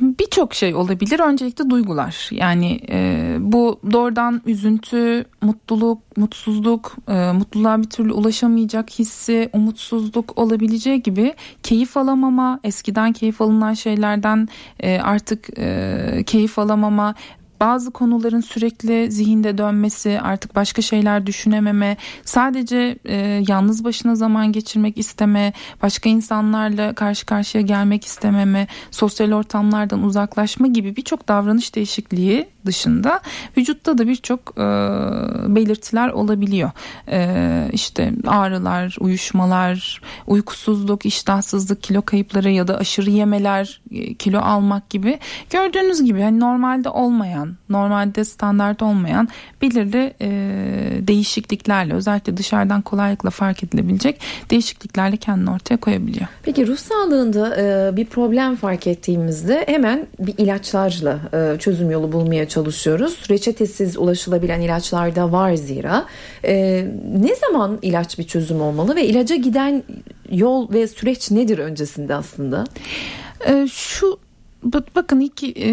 Birçok 0.00 0.54
şey 0.54 0.74
olabilir. 0.74 1.20
Öncelikle 1.20 1.70
duygular. 1.70 2.28
Yani 2.30 2.80
e, 2.88 3.36
bu 3.40 3.80
doğrudan 3.92 4.42
üzüntü, 4.46 5.24
mutluluk, 5.42 6.16
mutsuzluk, 6.16 6.96
e, 7.08 7.32
mutluluğa 7.32 7.78
bir 7.78 7.90
türlü 7.90 8.12
ulaşamayacak 8.12 8.90
hissi, 8.90 9.50
umutsuzluk 9.52 10.38
olabileceği 10.38 11.02
gibi 11.02 11.34
keyif 11.62 11.96
alamama, 11.96 12.60
eskiden 12.64 13.12
keyif 13.12 13.40
alınan 13.40 13.74
şeylerden 13.74 14.48
e, 14.80 15.00
artık 15.00 15.58
e, 15.58 16.22
keyif 16.26 16.58
alamama, 16.58 17.14
bazı 17.60 17.90
konuların 17.90 18.40
sürekli 18.40 19.12
zihinde 19.12 19.58
dönmesi, 19.58 20.20
artık 20.20 20.56
başka 20.56 20.82
şeyler 20.82 21.26
düşünememe, 21.26 21.96
sadece 22.24 22.98
e, 23.04 23.16
yalnız 23.48 23.84
başına 23.84 24.14
zaman 24.14 24.52
geçirmek 24.52 24.98
isteme, 24.98 25.52
başka 25.82 26.10
insanlarla 26.10 26.94
karşı 26.94 27.26
karşıya 27.26 27.62
gelmek 27.62 28.04
istememe, 28.04 28.66
sosyal 28.90 29.32
ortamlardan 29.32 30.02
uzaklaşma 30.02 30.66
gibi 30.66 30.96
birçok 30.96 31.28
davranış 31.28 31.74
değişikliği 31.74 32.48
dışında 32.66 33.20
vücutta 33.56 33.98
da 33.98 34.06
birçok 34.06 34.40
e, 34.56 34.62
belirtiler 35.54 36.08
olabiliyor. 36.08 36.70
E, 37.08 37.68
işte 37.72 38.12
ağrılar, 38.26 38.96
uyuşmalar, 39.00 40.00
uykusuzluk, 40.26 41.06
iştahsızlık, 41.06 41.82
kilo 41.82 42.02
kayıpları 42.02 42.50
ya 42.50 42.68
da 42.68 42.78
aşırı 42.78 43.10
yemeler, 43.10 43.80
e, 43.90 44.14
kilo 44.14 44.38
almak 44.38 44.90
gibi 44.90 45.18
gördüğünüz 45.50 46.04
gibi 46.04 46.22
hani 46.22 46.40
normalde 46.40 46.88
olmayan, 46.88 47.56
normalde 47.68 48.24
standart 48.24 48.82
olmayan 48.82 49.28
belirli 49.62 50.14
e, 50.20 50.28
değişikliklerle 51.08 51.94
özellikle 51.94 52.36
dışarıdan 52.36 52.82
kolaylıkla 52.82 53.30
fark 53.30 53.64
edilebilecek 53.64 54.20
değişikliklerle 54.50 55.16
kendini 55.16 55.50
ortaya 55.50 55.76
koyabiliyor. 55.76 56.26
Peki 56.42 56.66
ruh 56.66 56.76
sağlığında 56.76 57.56
e, 57.56 57.96
bir 57.96 58.06
problem 58.06 58.56
fark 58.56 58.86
ettiğimizde 58.86 59.64
hemen 59.66 60.06
bir 60.18 60.34
ilaçlarla 60.38 61.18
e, 61.32 61.58
çözüm 61.58 61.90
yolu 61.90 62.12
bulmaya 62.12 62.48
çalışıyoruz. 62.50 63.18
Reçetesiz 63.30 63.98
ulaşılabilen 63.98 64.60
ilaçlar 64.60 65.16
da 65.16 65.32
var 65.32 65.54
zira. 65.54 66.06
E, 66.44 66.86
ne 67.20 67.34
zaman 67.34 67.78
ilaç 67.82 68.18
bir 68.18 68.24
çözüm 68.24 68.60
olmalı 68.60 68.96
ve 68.96 69.06
ilaca 69.06 69.36
giden 69.36 69.82
yol 70.30 70.72
ve 70.72 70.88
süreç 70.88 71.30
nedir 71.30 71.58
öncesinde 71.58 72.14
aslında? 72.14 72.64
E, 73.48 73.68
şu 73.72 74.18
Bakın 74.96 75.20
ilk 75.20 75.42
e, 75.44 75.72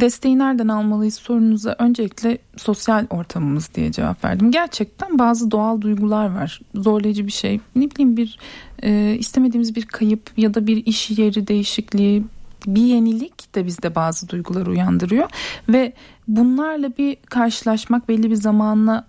desteği 0.00 0.38
nereden 0.38 0.68
almalıyız 0.68 1.14
sorunuza 1.14 1.76
öncelikle 1.78 2.38
sosyal 2.56 3.06
ortamımız 3.10 3.74
diye 3.74 3.92
cevap 3.92 4.24
verdim. 4.24 4.50
Gerçekten 4.50 5.18
bazı 5.18 5.50
doğal 5.50 5.80
duygular 5.80 6.34
var. 6.34 6.60
Zorlayıcı 6.74 7.26
bir 7.26 7.32
şey. 7.32 7.60
Ne 7.76 7.90
bileyim 7.90 8.16
bir 8.16 8.38
e, 8.82 9.16
istemediğimiz 9.18 9.76
bir 9.76 9.86
kayıp 9.86 10.30
ya 10.36 10.54
da 10.54 10.66
bir 10.66 10.86
iş 10.86 11.10
yeri 11.10 11.46
değişikliği 11.46 12.24
bir 12.66 12.82
yenilik 12.82 13.54
de 13.54 13.66
bizde 13.66 13.94
bazı 13.94 14.28
duygular 14.28 14.66
uyandırıyor 14.66 15.30
ve 15.68 15.92
bunlarla 16.28 16.96
bir 16.96 17.16
karşılaşmak 17.16 18.08
belli 18.08 18.30
bir 18.30 18.36
zamanla 18.36 19.06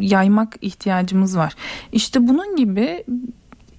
yaymak 0.00 0.56
ihtiyacımız 0.60 1.36
var. 1.36 1.54
İşte 1.92 2.28
bunun 2.28 2.56
gibi 2.56 3.04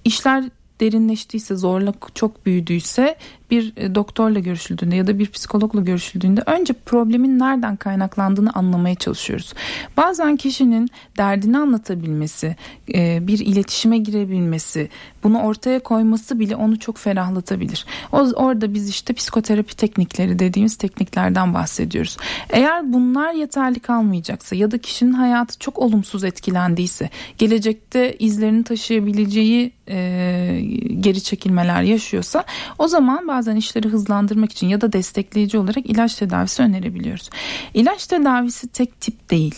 işler 0.04 0.44
derinleştiyse, 0.80 1.56
zorluk 1.56 2.10
çok 2.14 2.46
büyüdüyse 2.46 3.16
bir 3.50 3.72
e, 3.76 3.94
doktorla 3.94 4.38
görüşüldüğünde 4.38 4.96
ya 4.96 5.06
da 5.06 5.18
bir 5.18 5.30
psikologla 5.30 5.80
görüşüldüğünde 5.80 6.42
önce 6.46 6.72
problemin 6.72 7.38
nereden 7.38 7.76
kaynaklandığını 7.76 8.52
anlamaya 8.52 8.94
çalışıyoruz. 8.94 9.54
Bazen 9.96 10.36
kişinin 10.36 10.88
derdini 11.16 11.58
anlatabilmesi, 11.58 12.56
e, 12.94 13.26
bir 13.26 13.38
iletişime 13.38 13.98
girebilmesi, 13.98 14.88
bunu 15.22 15.42
ortaya 15.42 15.80
koyması 15.80 16.38
bile 16.38 16.56
onu 16.56 16.78
çok 16.78 16.98
ferahlatabilir. 16.98 17.86
Orada 18.12 18.74
biz 18.74 18.88
işte 18.88 19.14
psikoterapi 19.14 19.76
teknikleri 19.76 20.38
dediğimiz 20.38 20.76
tekniklerden 20.76 21.54
bahsediyoruz. 21.54 22.16
Eğer 22.50 22.92
bunlar 22.92 23.32
yeterli 23.32 23.80
kalmayacaksa 23.80 24.56
ya 24.56 24.70
da 24.70 24.78
kişinin 24.78 25.12
hayatı 25.12 25.58
çok 25.58 25.78
olumsuz 25.78 26.24
etkilendiyse, 26.24 27.10
gelecekte 27.38 28.16
izlerini 28.18 28.64
taşıyabileceği 28.64 29.72
e, 29.88 30.60
geri 31.00 31.22
çekilmeler 31.22 31.82
yaşıyorsa 31.82 32.44
o 32.78 32.88
zaman 32.88 33.28
bazen 33.28 33.39
işleri 33.56 33.88
hızlandırmak 33.88 34.52
için 34.52 34.68
ya 34.68 34.80
da 34.80 34.92
destekleyici 34.92 35.58
olarak 35.58 35.86
ilaç 35.90 36.14
tedavisi 36.14 36.62
önerebiliyoruz. 36.62 37.30
İlaç 37.74 38.06
tedavisi 38.06 38.68
tek 38.68 39.00
tip 39.00 39.30
değil. 39.30 39.54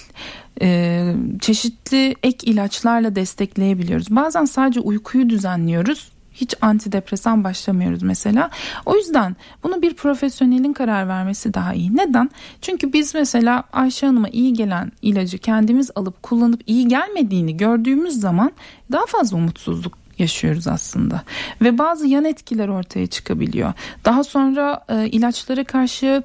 Ee, 0.62 1.14
çeşitli 1.40 2.16
ek 2.22 2.50
ilaçlarla 2.50 3.16
destekleyebiliyoruz. 3.16 4.06
Bazen 4.10 4.44
sadece 4.44 4.80
uykuyu 4.80 5.30
düzenliyoruz 5.30 6.12
hiç 6.32 6.54
antidepresan 6.60 7.44
başlamıyoruz 7.44 8.02
mesela. 8.02 8.50
O 8.86 8.96
yüzden 8.96 9.36
bunu 9.62 9.82
bir 9.82 9.94
profesyonelin 9.94 10.72
karar 10.72 11.08
vermesi 11.08 11.54
daha 11.54 11.74
iyi. 11.74 11.96
Neden? 11.96 12.30
Çünkü 12.60 12.92
biz 12.92 13.14
mesela 13.14 13.64
Ayşe 13.72 14.06
Hanım'a 14.06 14.28
iyi 14.28 14.52
gelen 14.52 14.92
ilacı 15.02 15.38
kendimiz 15.38 15.90
alıp 15.94 16.22
kullanıp 16.22 16.60
iyi 16.66 16.88
gelmediğini 16.88 17.56
gördüğümüz 17.56 18.20
zaman 18.20 18.52
daha 18.92 19.06
fazla 19.06 19.36
umutsuzluk 19.36 20.01
yaşıyoruz 20.22 20.68
aslında 20.68 21.22
ve 21.62 21.78
bazı 21.78 22.06
yan 22.06 22.24
etkiler 22.24 22.68
ortaya 22.68 23.06
çıkabiliyor. 23.06 23.72
Daha 24.04 24.24
sonra 24.24 24.84
e, 24.88 25.06
ilaçlara 25.08 25.64
karşı 25.64 26.22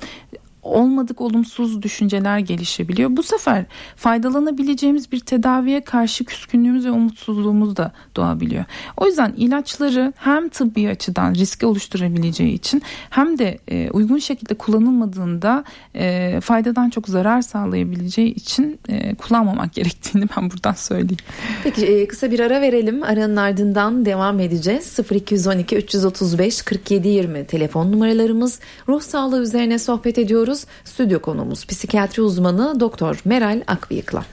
olmadık 0.68 1.22
olumsuz 1.22 1.82
düşünceler 1.82 2.40
gelişebiliyor. 2.40 3.10
Bu 3.18 3.24
sefer 3.24 3.66
faydalanabileceğimiz 3.96 5.12
bir 5.12 5.20
tedaviye 5.20 5.82
karşı 5.82 6.26
küskünlüğümüz 6.26 6.86
ve 6.86 6.92
umutsuzluğumuz 6.92 7.78
da 7.78 7.92
doğabiliyor. 8.16 8.66
O 8.98 9.06
yüzden 9.08 9.34
ilaçları 9.38 10.14
hem 10.16 10.50
tıbbi 10.50 10.90
açıdan 10.90 11.34
riski 11.36 11.66
oluşturabileceği 11.66 12.54
için 12.54 12.82
hem 13.10 13.38
de 13.38 13.58
e, 13.68 13.90
uygun 13.92 14.18
şekilde 14.18 14.54
kullanılmadığında 14.54 15.64
e, 15.96 16.40
faydadan 16.42 16.90
çok 16.90 17.08
zarar 17.08 17.42
sağlayabileceği 17.42 18.34
için 18.34 18.80
e, 18.90 19.16
kullanmamak 19.16 19.74
gerektiğini 19.74 20.26
ben 20.38 20.52
buradan 20.52 20.74
söyleyeyim. 20.74 21.18
Peki 21.64 22.08
kısa 22.10 22.32
bir 22.32 22.40
ara 22.40 22.62
verelim. 22.62 23.04
Aranın 23.04 23.36
ardından 23.36 24.06
devam 24.06 24.40
edeceğiz. 24.40 25.00
0212 25.12 25.76
335 25.76 26.62
47 26.62 27.08
20 27.08 27.48
telefon 27.48 27.92
numaralarımız. 27.92 28.60
Ruh 28.88 29.02
sağlığı 29.02 29.42
üzerine 29.42 29.80
sohbet 29.80 30.18
ediyoruz. 30.18 30.57
Stüdyo 30.86 31.20
konumuz 31.20 31.68
psikiyatri 31.68 32.22
uzmanı 32.22 32.80
Doktor 32.80 33.22
Meral 33.26 33.62
Akbıyık'la. 33.68 34.26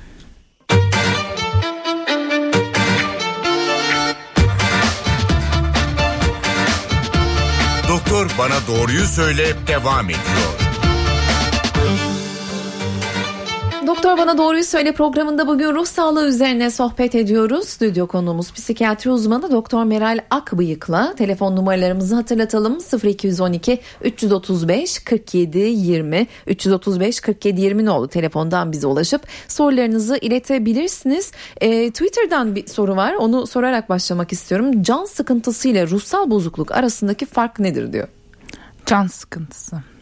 Doktor 7.89 8.31
bana 8.39 8.55
doğruyu 8.69 9.05
söyle 9.05 9.55
devam 9.67 10.11
ediyor. 10.11 10.64
Doktor 14.05 14.19
Bana 14.19 14.39
Doğruyu 14.39 14.65
Söyle 14.65 14.93
programında 14.93 15.47
bugün 15.47 15.75
ruh 15.75 15.87
sağlığı 15.87 16.29
üzerine 16.29 16.71
sohbet 16.71 17.15
ediyoruz. 17.15 17.69
Stüdyo 17.69 18.07
konuğumuz 18.07 18.53
psikiyatri 18.53 19.11
uzmanı 19.11 19.51
Doktor 19.51 19.85
Meral 19.85 20.19
Akbıyık'la 20.31 21.15
telefon 21.15 21.57
numaralarımızı 21.57 22.15
hatırlatalım 22.15 22.79
0212 23.05 23.81
335 24.03 24.99
47 24.99 25.59
20 25.59 26.27
335 26.47 27.21
47 27.21 27.61
20 27.61 27.91
oldu 27.91 28.09
telefondan 28.09 28.73
bize 28.73 28.87
ulaşıp 28.87 29.23
sorularınızı 29.49 30.17
iletebilirsiniz. 30.17 31.33
E, 31.61 31.91
Twitter'dan 31.91 32.57
bir 32.57 32.67
soru 32.67 32.97
var 32.97 33.15
onu 33.15 33.47
sorarak 33.47 33.89
başlamak 33.89 34.33
istiyorum. 34.33 34.83
Can 34.83 35.05
sıkıntısı 35.05 35.69
ile 35.69 35.87
ruhsal 35.87 36.31
bozukluk 36.31 36.73
arasındaki 36.73 37.27
fark 37.27 37.59
nedir 37.59 37.93
diyor. 37.93 38.09
Can 38.87 39.07
sıkıntısı. 39.07 39.94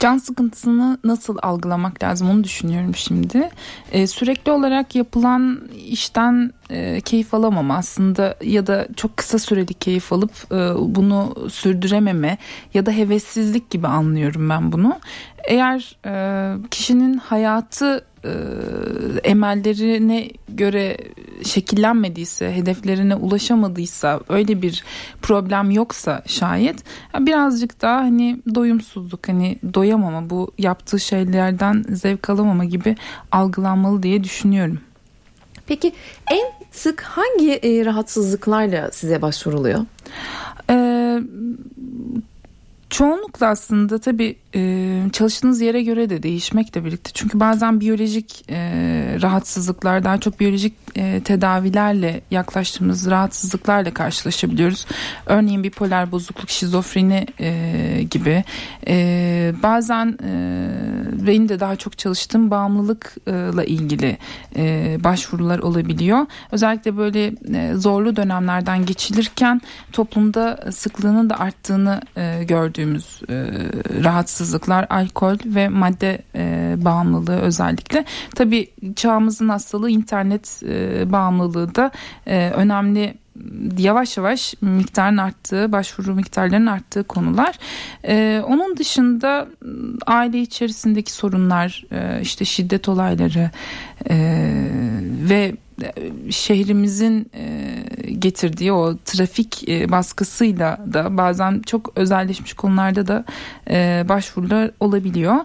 Can 0.00 0.18
sıkıntısını 0.18 0.98
nasıl 1.04 1.36
algılamak 1.42 2.02
lazım 2.02 2.30
onu 2.30 2.44
düşünüyorum 2.44 2.94
şimdi. 2.96 3.50
Ee, 3.92 4.06
sürekli 4.06 4.52
olarak 4.52 4.94
yapılan 4.94 5.60
işten 5.86 6.52
e, 6.70 7.00
keyif 7.00 7.34
alamam 7.34 7.70
aslında 7.70 8.36
ya 8.42 8.66
da 8.66 8.88
çok 8.96 9.16
kısa 9.16 9.38
süreli 9.38 9.74
keyif 9.74 10.12
alıp 10.12 10.32
e, 10.52 10.56
bunu 10.78 11.34
sürdürememe 11.50 12.38
ya 12.74 12.86
da 12.86 12.90
hevessizlik 12.90 13.70
gibi 13.70 13.86
anlıyorum 13.86 14.48
ben 14.48 14.72
bunu. 14.72 14.98
Eğer 15.44 15.96
e, 16.06 16.68
kişinin 16.70 17.18
hayatı 17.18 18.04
e, 18.24 18.30
emellerine 19.24 20.28
göre 20.48 20.96
şekillenmediyse, 21.44 22.54
hedeflerine 22.54 23.14
ulaşamadıysa, 23.14 24.20
öyle 24.28 24.62
bir 24.62 24.84
problem 25.22 25.70
yoksa 25.70 26.22
şayet 26.26 26.84
birazcık 27.18 27.82
daha 27.82 27.96
hani 27.96 28.40
doyumsuzluk, 28.54 29.28
hani 29.28 29.58
doyamama, 29.74 30.30
bu 30.30 30.52
yaptığı 30.58 31.00
şeylerden 31.00 31.84
zevk 31.88 32.30
alamama 32.30 32.64
gibi 32.64 32.96
algılanmalı 33.32 34.02
diye 34.02 34.24
düşünüyorum. 34.24 34.80
Peki 35.66 35.92
en 36.30 36.66
sık 36.72 37.02
hangi 37.02 37.52
e, 37.52 37.84
rahatsızlıklarla 37.84 38.90
size 38.92 39.22
başvuruluyor? 39.22 39.80
Ee, 40.70 41.20
çoğunlukla 42.90 43.46
aslında 43.46 43.98
tabii 43.98 44.36
e, 44.54 45.02
çalıştığınız 45.12 45.60
yere 45.60 45.82
göre 45.82 46.10
de 46.10 46.22
değişmekle 46.22 46.84
birlikte. 46.84 47.10
Çünkü 47.14 47.40
bazen 47.40 47.80
biyolojik 47.80 48.44
e, 48.50 48.56
rahatsızlıklar 49.22 50.04
daha 50.04 50.18
çok 50.18 50.40
biyolojik 50.40 50.74
e, 50.94 51.20
tedavilerle 51.24 52.20
yaklaştığımız 52.30 53.10
rahatsızlıklarla 53.10 53.94
karşılaşabiliyoruz. 53.94 54.86
Örneğin 55.26 55.64
bipolar 55.64 56.12
bozukluk, 56.12 56.50
şizofreni 56.50 57.26
gibi. 58.10 58.44
Bazen 59.62 60.18
benim 61.26 61.48
de 61.48 61.60
daha 61.60 61.76
çok 61.76 61.98
çalıştığım 61.98 62.50
bağımlılıkla 62.50 63.64
ilgili 63.64 64.18
başvurular 65.04 65.58
olabiliyor. 65.58 66.26
Özellikle 66.52 66.96
böyle 66.96 67.32
zorlu 67.76 68.16
dönemlerden 68.16 68.86
geçilirken 68.86 69.60
toplumda 69.92 70.64
sıklığının 70.72 71.30
da 71.30 71.40
arttığını 71.40 72.00
e, 72.16 72.44
gördüğümüz 72.86 73.22
e, 73.28 73.34
rahatsızlıklar 74.04 74.86
alkol 74.90 75.36
ve 75.44 75.68
madde 75.68 76.18
e, 76.34 76.74
bağımlılığı 76.78 77.40
özellikle. 77.40 78.04
Tabii 78.34 78.70
çağımızın 78.96 79.48
hastalığı 79.48 79.90
internet 79.90 80.62
e, 80.68 81.12
bağımlılığı 81.12 81.74
da 81.74 81.90
e, 82.26 82.50
önemli 82.50 83.14
yavaş 83.78 84.16
yavaş 84.16 84.54
miktarın 84.60 85.16
arttığı, 85.16 85.72
başvuru 85.72 86.14
miktarlarının 86.14 86.66
arttığı 86.66 87.04
konular. 87.04 87.58
Ee, 88.04 88.42
onun 88.46 88.76
dışında 88.76 89.48
aile 90.06 90.40
içerisindeki 90.40 91.12
sorunlar, 91.12 91.84
e, 91.92 92.20
işte 92.22 92.44
şiddet 92.44 92.88
olayları 92.88 93.50
e, 94.10 94.16
ve 95.28 95.56
şehrimizin 96.30 97.30
e, 97.34 97.84
getirdiği 98.10 98.72
o 98.72 98.96
trafik 99.04 99.68
e, 99.68 99.90
baskısıyla 99.90 100.78
da 100.92 101.16
bazen 101.16 101.62
çok 101.66 101.92
özelleşmiş 101.96 102.52
konularda 102.52 103.06
da 103.06 103.24
e, 103.70 104.04
başvurular 104.08 104.70
olabiliyor. 104.80 105.36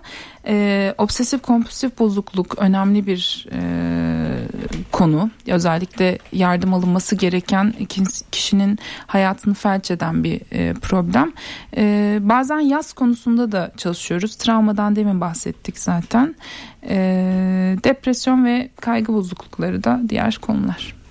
Obsesif 0.97 1.41
kompulsif 1.41 1.99
bozukluk 1.99 2.59
önemli 2.59 3.07
bir 3.07 3.47
konu. 4.91 5.29
Özellikle 5.47 6.17
yardım 6.31 6.73
alınması 6.73 7.15
gereken 7.15 7.73
kişinin 8.31 8.79
hayatını 9.07 9.53
felç 9.53 9.91
eden 9.91 10.23
bir 10.23 10.39
problem. 10.73 11.33
Bazen 12.29 12.59
yaz 12.59 12.93
konusunda 12.93 13.51
da 13.51 13.71
çalışıyoruz. 13.77 14.35
Travmadan 14.35 14.95
demin 14.95 15.21
bahsettik 15.21 15.79
zaten. 15.79 16.35
Depresyon 17.83 18.45
ve 18.45 18.69
kaygı 18.81 19.13
bozuklukları 19.13 19.83
da 19.83 20.01
diğer 20.09 20.37
konular. 20.41 21.01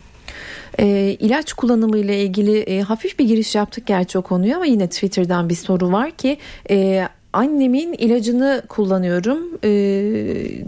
E, 0.79 1.16
ilaç 1.21 1.53
kullanımı 1.53 1.99
ile 1.99 2.23
ilgili 2.23 2.59
e, 2.59 2.83
hafif 2.83 3.19
bir 3.19 3.25
giriş 3.25 3.55
yaptık 3.55 3.87
gerçi 3.87 4.19
o 4.19 4.23
konuyu 4.23 4.57
ama 4.57 4.66
yine 4.66 4.88
Twitter'dan 4.88 5.49
bir 5.49 5.55
soru 5.55 5.93
var 5.93 6.11
ki 6.11 6.38
e, 6.71 7.09
annemin 7.33 7.93
ilacını 7.93 8.62
kullanıyorum. 8.69 9.38
Ee, 9.64 9.71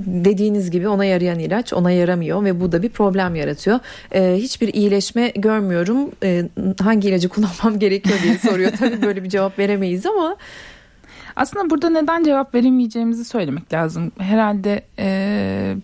dediğiniz 0.06 0.70
gibi 0.70 0.88
ona 0.88 1.04
yarayan 1.04 1.38
ilaç 1.38 1.72
ona 1.72 1.90
yaramıyor 1.90 2.44
ve 2.44 2.60
bu 2.60 2.72
da 2.72 2.82
bir 2.82 2.88
problem 2.88 3.34
yaratıyor. 3.34 3.78
Ee, 4.14 4.36
hiçbir 4.38 4.74
iyileşme 4.74 5.28
görmüyorum. 5.28 6.10
Ee, 6.22 6.48
hangi 6.82 7.08
ilacı 7.08 7.28
kullanmam 7.28 7.78
gerekiyor 7.78 8.18
diye 8.22 8.38
soruyor. 8.38 8.72
Tabii 8.78 9.02
böyle 9.02 9.24
bir 9.24 9.28
cevap 9.28 9.58
veremeyiz 9.58 10.06
ama. 10.06 10.36
Aslında 11.36 11.70
burada 11.70 11.90
neden 11.90 12.24
cevap 12.24 12.54
veremeyeceğimizi 12.54 13.24
söylemek 13.24 13.72
lazım. 13.72 14.12
Herhalde 14.18 14.82
e, 14.98 15.76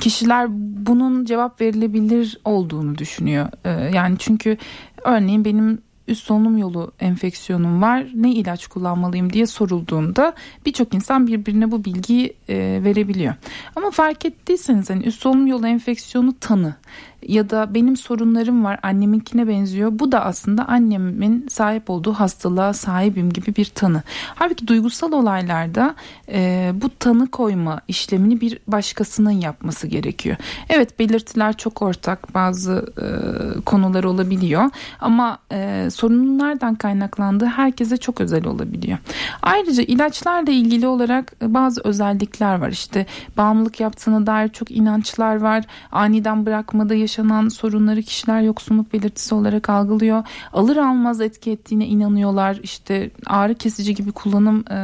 kişiler 0.00 0.46
bunun 0.86 1.24
cevap 1.24 1.60
verilebilir 1.60 2.38
olduğunu 2.44 2.98
düşünüyor. 2.98 3.48
E, 3.64 3.96
yani 3.96 4.16
çünkü 4.18 4.56
örneğin 5.04 5.44
benim 5.44 5.78
üst 6.10 6.26
solunum 6.26 6.58
yolu 6.58 6.92
enfeksiyonum 7.00 7.82
var 7.82 8.06
ne 8.14 8.32
ilaç 8.32 8.66
kullanmalıyım 8.66 9.32
diye 9.32 9.46
sorulduğunda 9.46 10.34
birçok 10.66 10.94
insan 10.94 11.26
birbirine 11.26 11.70
bu 11.70 11.84
bilgiyi 11.84 12.32
e, 12.48 12.80
verebiliyor. 12.84 13.34
Ama 13.76 13.90
fark 13.90 14.24
ettiyseniz 14.24 14.90
hani 14.90 15.04
üst 15.04 15.22
solunum 15.22 15.46
yolu 15.46 15.66
enfeksiyonu 15.66 16.34
tanı 16.40 16.74
ya 17.28 17.50
da 17.50 17.74
benim 17.74 17.96
sorunlarım 17.96 18.64
var 18.64 18.78
anneminkine 18.82 19.48
benziyor. 19.48 19.90
Bu 19.92 20.12
da 20.12 20.24
aslında 20.24 20.68
annemin 20.68 21.48
sahip 21.48 21.90
olduğu 21.90 22.12
hastalığa 22.12 22.72
sahibim 22.72 23.32
gibi 23.32 23.56
bir 23.56 23.64
tanı. 23.64 24.02
Halbuki 24.34 24.66
duygusal 24.66 25.12
olaylarda 25.12 25.94
e, 26.32 26.72
bu 26.74 26.88
tanı 26.88 27.30
koyma 27.30 27.80
işlemini 27.88 28.40
bir 28.40 28.58
başkasının 28.66 29.30
yapması 29.30 29.86
gerekiyor. 29.86 30.36
Evet 30.68 30.98
belirtiler 30.98 31.56
çok 31.56 31.82
ortak 31.82 32.34
bazı 32.34 32.92
e, 32.98 33.06
konular 33.60 34.04
olabiliyor 34.04 34.70
ama 35.00 35.38
e, 35.52 35.88
sorunun 35.90 36.38
nereden 36.38 36.74
kaynaklandığı 36.74 37.46
herkese 37.46 37.96
çok 37.96 38.20
özel 38.20 38.46
olabiliyor. 38.46 38.98
Ayrıca 39.42 39.82
ilaçlarla 39.82 40.52
ilgili 40.52 40.86
olarak 40.86 41.32
bazı 41.42 41.80
özellikler 41.84 42.54
var. 42.54 42.68
İşte 42.68 43.06
bağımlılık 43.36 43.80
yaptığına 43.80 44.26
dair 44.26 44.48
çok 44.48 44.70
inançlar 44.70 45.36
var. 45.36 45.64
Aniden 45.92 46.46
bırakmada 46.46 46.94
yaşanıyor 46.94 47.09
yaşanan 47.10 47.48
sorunları 47.48 48.02
kişiler 48.02 48.40
yoksunluk 48.40 48.92
belirtisi 48.92 49.34
olarak 49.34 49.70
algılıyor. 49.70 50.24
Alır 50.52 50.76
almaz 50.76 51.20
etki 51.20 51.50
ettiğine 51.50 51.86
inanıyorlar. 51.86 52.58
İşte 52.62 53.10
ağrı 53.26 53.54
kesici 53.54 53.94
gibi 53.94 54.12
kullanım 54.12 54.64
e, 54.70 54.78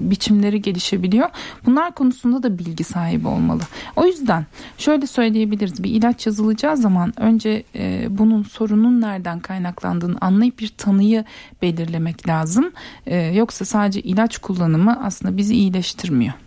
biçimleri 0.00 0.62
gelişebiliyor. 0.62 1.28
Bunlar 1.66 1.92
konusunda 1.92 2.42
da 2.42 2.58
bilgi 2.58 2.84
sahibi 2.84 3.28
olmalı. 3.28 3.62
O 3.96 4.06
yüzden 4.06 4.46
şöyle 4.78 5.06
söyleyebiliriz. 5.06 5.82
Bir 5.82 5.90
ilaç 5.90 6.26
yazılacağı 6.26 6.76
zaman 6.76 7.12
önce 7.16 7.62
e, 7.74 8.06
bunun 8.10 8.42
sorunun 8.42 9.00
nereden 9.00 9.40
kaynaklandığını 9.40 10.16
anlayıp 10.20 10.58
bir 10.58 10.68
tanıyı 10.68 11.24
belirlemek 11.62 12.28
lazım. 12.28 12.72
E, 13.06 13.16
yoksa 13.16 13.64
sadece 13.64 14.00
ilaç 14.00 14.38
kullanımı 14.38 15.04
aslında 15.04 15.36
bizi 15.36 15.54
iyileştirmiyor. 15.54 16.45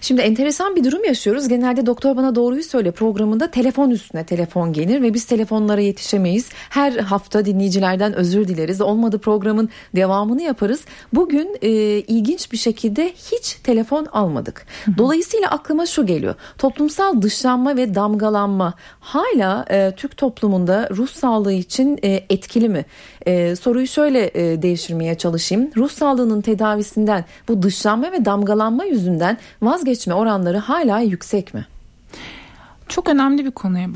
Şimdi 0.00 0.20
enteresan 0.20 0.76
bir 0.76 0.84
durum 0.84 1.04
yaşıyoruz. 1.04 1.48
Genelde 1.48 1.86
doktor 1.86 2.16
bana 2.16 2.34
doğruyu 2.34 2.62
söyle 2.62 2.90
programında 2.90 3.50
telefon 3.50 3.90
üstüne 3.90 4.24
telefon 4.24 4.72
gelir 4.72 5.02
ve 5.02 5.14
biz 5.14 5.24
telefonlara 5.24 5.80
yetişemeyiz. 5.80 6.48
Her 6.70 6.92
hafta 6.92 7.44
dinleyicilerden 7.44 8.14
özür 8.14 8.48
dileriz. 8.48 8.80
Olmadı 8.80 9.18
programın 9.18 9.68
devamını 9.96 10.42
yaparız. 10.42 10.80
Bugün 11.12 11.56
e, 11.62 11.70
ilginç 12.00 12.52
bir 12.52 12.56
şekilde 12.56 13.12
hiç 13.32 13.54
telefon 13.54 14.06
almadık. 14.12 14.66
Dolayısıyla 14.98 15.50
aklıma 15.50 15.86
şu 15.86 16.06
geliyor. 16.06 16.34
Toplumsal 16.58 17.22
dışlanma 17.22 17.76
ve 17.76 17.94
damgalanma 17.94 18.74
hala 19.00 19.64
e, 19.70 19.92
Türk 19.96 20.16
toplumunda 20.16 20.88
ruh 20.90 21.08
sağlığı 21.08 21.52
için 21.52 21.98
e, 22.04 22.24
etkili 22.30 22.68
mi? 22.68 22.84
E, 23.26 23.56
soruyu 23.56 23.86
şöyle 23.86 24.30
e, 24.34 24.62
devşirmeye 24.62 25.14
çalışayım. 25.14 25.70
Ruh 25.76 25.90
sağlığının 25.90 26.40
tedavisinden 26.40 27.24
bu 27.48 27.62
dışlanma 27.62 28.12
ve 28.12 28.24
damgalanma 28.24 28.84
yüzünden 28.84 29.38
vazgeçme 29.62 30.14
oranları 30.14 30.58
hala 30.58 31.00
yüksek 31.00 31.54
mi? 31.54 31.66
Çok 32.88 33.08
önemli 33.08 33.44
bir 33.44 33.50
konuya 33.50 33.94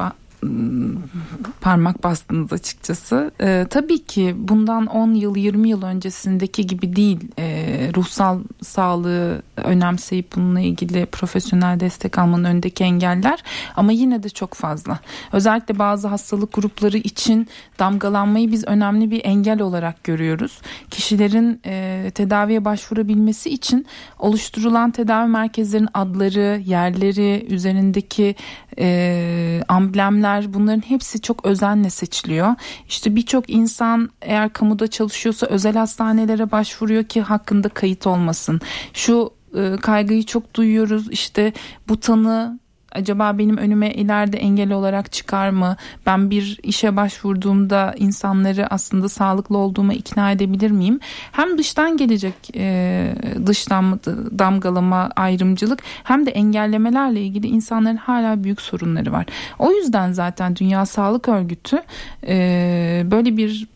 parmak 1.60 2.04
bastınız 2.04 2.52
açıkçası. 2.52 3.30
Ee, 3.40 3.66
tabii 3.70 4.04
ki 4.04 4.34
bundan 4.38 4.86
10 4.86 5.14
yıl 5.14 5.36
20 5.36 5.68
yıl 5.68 5.82
öncesindeki 5.82 6.66
gibi 6.66 6.96
değil 6.96 7.20
ee, 7.38 7.90
ruhsal 7.96 8.40
sağlığı 8.62 9.42
önemseyip 9.56 10.36
bununla 10.36 10.60
ilgili 10.60 11.06
profesyonel 11.06 11.80
destek 11.80 12.18
almanın 12.18 12.44
öndeki 12.44 12.84
engeller 12.84 13.42
ama 13.76 13.92
yine 13.92 14.22
de 14.22 14.28
çok 14.28 14.54
fazla. 14.54 14.98
Özellikle 15.32 15.78
bazı 15.78 16.08
hastalık 16.08 16.52
grupları 16.52 16.98
için 16.98 17.48
damgalanmayı 17.78 18.52
biz 18.52 18.64
önemli 18.64 19.10
bir 19.10 19.24
engel 19.24 19.60
olarak 19.60 20.04
görüyoruz. 20.04 20.60
Kişilerin 20.90 21.60
e, 21.66 21.83
tedaviye 22.10 22.64
başvurabilmesi 22.64 23.50
için 23.50 23.86
oluşturulan 24.18 24.90
tedavi 24.90 25.28
merkezlerinin 25.28 25.88
adları, 25.94 26.62
yerleri, 26.66 27.46
üzerindeki 27.48 28.34
e, 28.78 29.60
amblemler 29.68 30.54
bunların 30.54 30.80
hepsi 30.80 31.20
çok 31.20 31.46
özenle 31.46 31.90
seçiliyor. 31.90 32.54
İşte 32.88 33.16
birçok 33.16 33.50
insan 33.50 34.10
eğer 34.22 34.52
kamuda 34.52 34.86
çalışıyorsa 34.86 35.46
özel 35.46 35.74
hastanelere 35.74 36.50
başvuruyor 36.50 37.04
ki 37.04 37.20
hakkında 37.20 37.68
kayıt 37.68 38.06
olmasın. 38.06 38.60
Şu 38.92 39.30
e, 39.56 39.76
kaygıyı 39.76 40.22
çok 40.22 40.54
duyuyoruz 40.54 41.10
işte 41.10 41.52
bu 41.88 42.00
tanı 42.00 42.58
acaba 42.94 43.38
benim 43.38 43.56
önüme 43.56 43.90
ileride 43.90 44.36
engel 44.36 44.72
olarak 44.72 45.12
çıkar 45.12 45.50
mı? 45.50 45.76
Ben 46.06 46.30
bir 46.30 46.60
işe 46.62 46.96
başvurduğumda 46.96 47.94
insanları 47.96 48.66
aslında 48.66 49.08
sağlıklı 49.08 49.58
olduğuma 49.58 49.94
ikna 49.94 50.30
edebilir 50.30 50.70
miyim? 50.70 51.00
Hem 51.32 51.58
dıştan 51.58 51.96
gelecek 51.96 52.34
e, 52.56 53.14
dıştan 53.46 54.00
damgalama, 54.38 55.10
ayrımcılık 55.16 55.80
hem 56.04 56.26
de 56.26 56.30
engellemelerle 56.30 57.22
ilgili 57.22 57.46
insanların 57.46 57.96
hala 57.96 58.44
büyük 58.44 58.60
sorunları 58.60 59.12
var. 59.12 59.26
O 59.58 59.72
yüzden 59.72 60.12
zaten 60.12 60.56
Dünya 60.56 60.86
Sağlık 60.86 61.28
Örgütü 61.28 61.82
e, 62.26 63.02
böyle 63.10 63.36
bir 63.36 63.68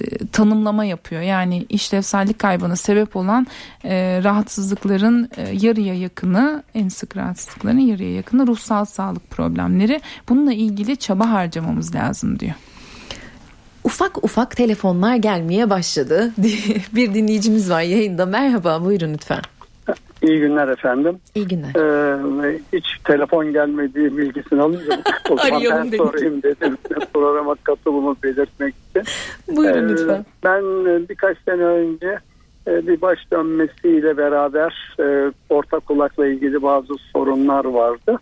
e, 0.00 0.26
tanımlama 0.26 0.84
yapıyor. 0.84 1.22
Yani 1.22 1.66
işlevsellik 1.68 2.38
kaybına 2.38 2.76
sebep 2.76 3.16
olan 3.16 3.46
e, 3.84 4.20
rahatsızlıkların 4.24 5.28
e, 5.36 5.50
yarıya 5.66 5.94
yakını, 5.94 6.62
en 6.74 6.88
sık 6.88 7.16
rahatsızlıkların 7.16 7.78
yarıya 7.78 8.14
yakını 8.14 8.29
yakını 8.30 8.46
ruhsal 8.46 8.84
sağlık 8.84 9.30
problemleri. 9.30 10.00
Bununla 10.28 10.52
ilgili 10.52 10.96
çaba 10.96 11.30
harcamamız 11.30 11.94
lazım 11.94 12.38
diyor 12.38 12.54
ufak 13.84 14.24
ufak 14.24 14.56
telefonlar 14.56 15.16
gelmeye 15.16 15.70
başladı. 15.70 16.32
bir 16.94 17.14
dinleyicimiz 17.14 17.70
var 17.70 17.82
yayında. 17.82 18.26
Merhaba 18.26 18.84
buyurun 18.84 19.14
lütfen. 19.14 19.40
İyi 20.22 20.40
günler 20.40 20.68
efendim. 20.68 21.18
İyi 21.34 21.48
günler. 21.48 21.74
Ee, 21.76 22.60
hiç 22.72 22.86
telefon 23.04 23.52
gelmediği 23.52 24.16
bilgisini 24.18 24.62
alınca 24.62 25.02
o 25.30 25.36
zaman 25.36 25.62
ben 25.70 25.92
dedim. 25.92 25.98
sorayım 25.98 26.42
dedim. 26.42 26.76
Programa 27.14 27.54
katılımı 27.54 28.16
belirtmek 28.22 28.74
için. 28.90 29.02
Buyurun 29.56 29.88
ee, 29.88 29.92
lütfen. 29.92 30.26
Ben 30.44 30.62
birkaç 31.08 31.36
sene 31.44 31.64
önce 31.64 32.06
e, 32.06 32.18
bir 32.66 33.00
baş 33.00 33.18
dönmesiyle 33.32 34.16
beraber 34.16 34.96
e, 35.00 35.32
orta 35.48 35.78
kulakla 35.78 36.26
ilgili 36.26 36.62
bazı 36.62 36.94
sorunlar 37.12 37.64
vardı. 37.64 38.18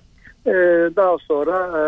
E, 0.47 0.53
daha 0.97 1.19
sonra 1.19 1.57
e, 1.79 1.83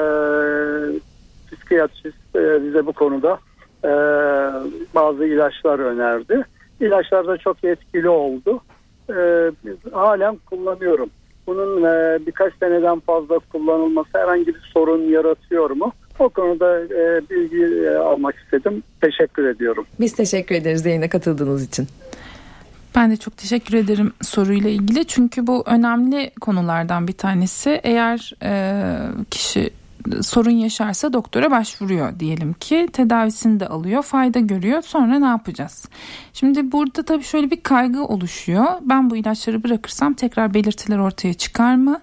psikiyatrist 1.47 2.37
e, 2.37 2.65
bize 2.65 2.87
bu 2.87 2.93
konuda 2.93 3.39
e, 3.85 3.91
bazı 4.95 5.25
ilaçlar 5.25 5.79
önerdi. 5.79 6.45
İlaçlar 6.81 7.27
da 7.27 7.37
çok 7.37 7.65
etkili 7.65 8.09
oldu. 8.09 8.61
E, 9.11 9.51
halen 9.93 10.37
kullanıyorum. 10.37 11.11
Bunun 11.47 11.83
e, 11.83 12.27
birkaç 12.27 12.55
seneden 12.61 13.01
fazla 13.01 13.39
kullanılması 13.39 14.11
herhangi 14.13 14.47
bir 14.47 14.71
sorun 14.75 15.03
yaratıyor 15.03 15.71
mu? 15.71 15.93
O 16.19 16.29
konuda 16.29 16.81
e, 16.81 17.21
bilgi 17.31 17.87
e, 17.87 17.97
almak 17.97 18.35
istedim. 18.37 18.83
Teşekkür 19.01 19.49
ediyorum. 19.49 19.87
Biz 20.01 20.13
teşekkür 20.13 20.55
ederiz 20.55 20.87
yayına 20.87 21.09
katıldığınız 21.09 21.65
için. 21.65 21.87
Ben 22.95 23.11
de 23.11 23.17
çok 23.17 23.37
teşekkür 23.37 23.75
ederim 23.75 24.13
soruyla 24.23 24.71
ilgili 24.71 25.05
çünkü 25.05 25.47
bu 25.47 25.63
önemli 25.67 26.31
konulardan 26.41 27.09
bir 27.09 27.13
tanesi. 27.13 27.81
Eğer 27.83 28.33
e, 28.43 28.53
kişi 29.31 29.71
sorun 30.23 30.51
yaşarsa 30.51 31.13
doktora 31.13 31.51
başvuruyor 31.51 32.21
diyelim 32.21 32.53
ki 32.53 32.89
tedavisini 32.93 33.61
de 33.61 33.69
alıyor 33.69 34.03
fayda 34.03 34.41
görüyor 34.41 34.83
sonra 34.83 35.19
ne 35.19 35.27
yapacağız? 35.27 35.89
Şimdi 36.33 36.73
burada 36.73 37.03
tabii 37.03 37.25
şöyle 37.25 37.51
bir 37.51 37.61
kaygı 37.61 38.05
oluşuyor 38.05 38.67
ben 38.83 39.11
bu 39.11 39.17
ilaçları 39.17 39.65
bırakırsam 39.65 40.15
tekrar 40.15 40.55
belirtiler 40.55 40.99
ortaya 40.99 41.35
çıkar 41.35 41.75
mı 41.75 42.01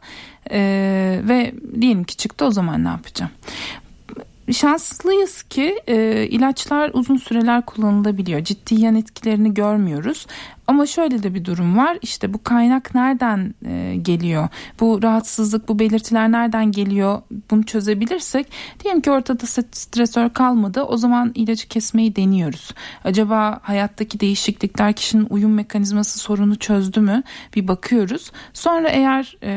ee, 0.51 1.21
ve 1.23 1.53
diyelim 1.81 2.03
ki 2.03 2.17
çıktı 2.17 2.45
o 2.45 2.51
zaman 2.51 2.83
ne 2.83 2.87
yapacağım? 2.87 3.31
şanslıyız 4.53 5.43
ki 5.43 5.79
e, 5.87 6.27
ilaçlar 6.27 6.91
uzun 6.93 7.17
süreler 7.17 7.65
kullanılabiliyor. 7.65 8.43
Ciddi 8.43 8.75
yan 8.75 8.95
etkilerini 8.95 9.53
görmüyoruz. 9.53 10.27
Ama 10.67 10.85
şöyle 10.85 11.23
de 11.23 11.33
bir 11.33 11.45
durum 11.45 11.77
var. 11.77 11.97
İşte 12.01 12.33
bu 12.33 12.43
kaynak 12.43 12.95
nereden 12.95 13.53
e, 13.65 13.95
geliyor? 14.01 14.47
Bu 14.79 15.03
rahatsızlık, 15.03 15.69
bu 15.69 15.79
belirtiler 15.79 16.31
nereden 16.31 16.71
geliyor? 16.71 17.21
Bunu 17.51 17.63
çözebilirsek 17.63 18.47
diyelim 18.83 19.01
ki 19.01 19.11
ortada 19.11 19.45
stresör 19.71 20.29
kalmadı. 20.29 20.81
O 20.81 20.97
zaman 20.97 21.31
ilacı 21.35 21.67
kesmeyi 21.67 22.15
deniyoruz. 22.15 22.71
Acaba 23.03 23.59
hayattaki 23.63 24.19
değişiklikler 24.19 24.93
kişinin 24.93 25.27
uyum 25.29 25.53
mekanizması 25.53 26.19
sorunu 26.19 26.55
çözdü 26.55 26.99
mü? 26.99 27.23
Bir 27.55 27.67
bakıyoruz. 27.67 28.31
Sonra 28.53 28.89
eğer 28.89 29.37
e, 29.43 29.53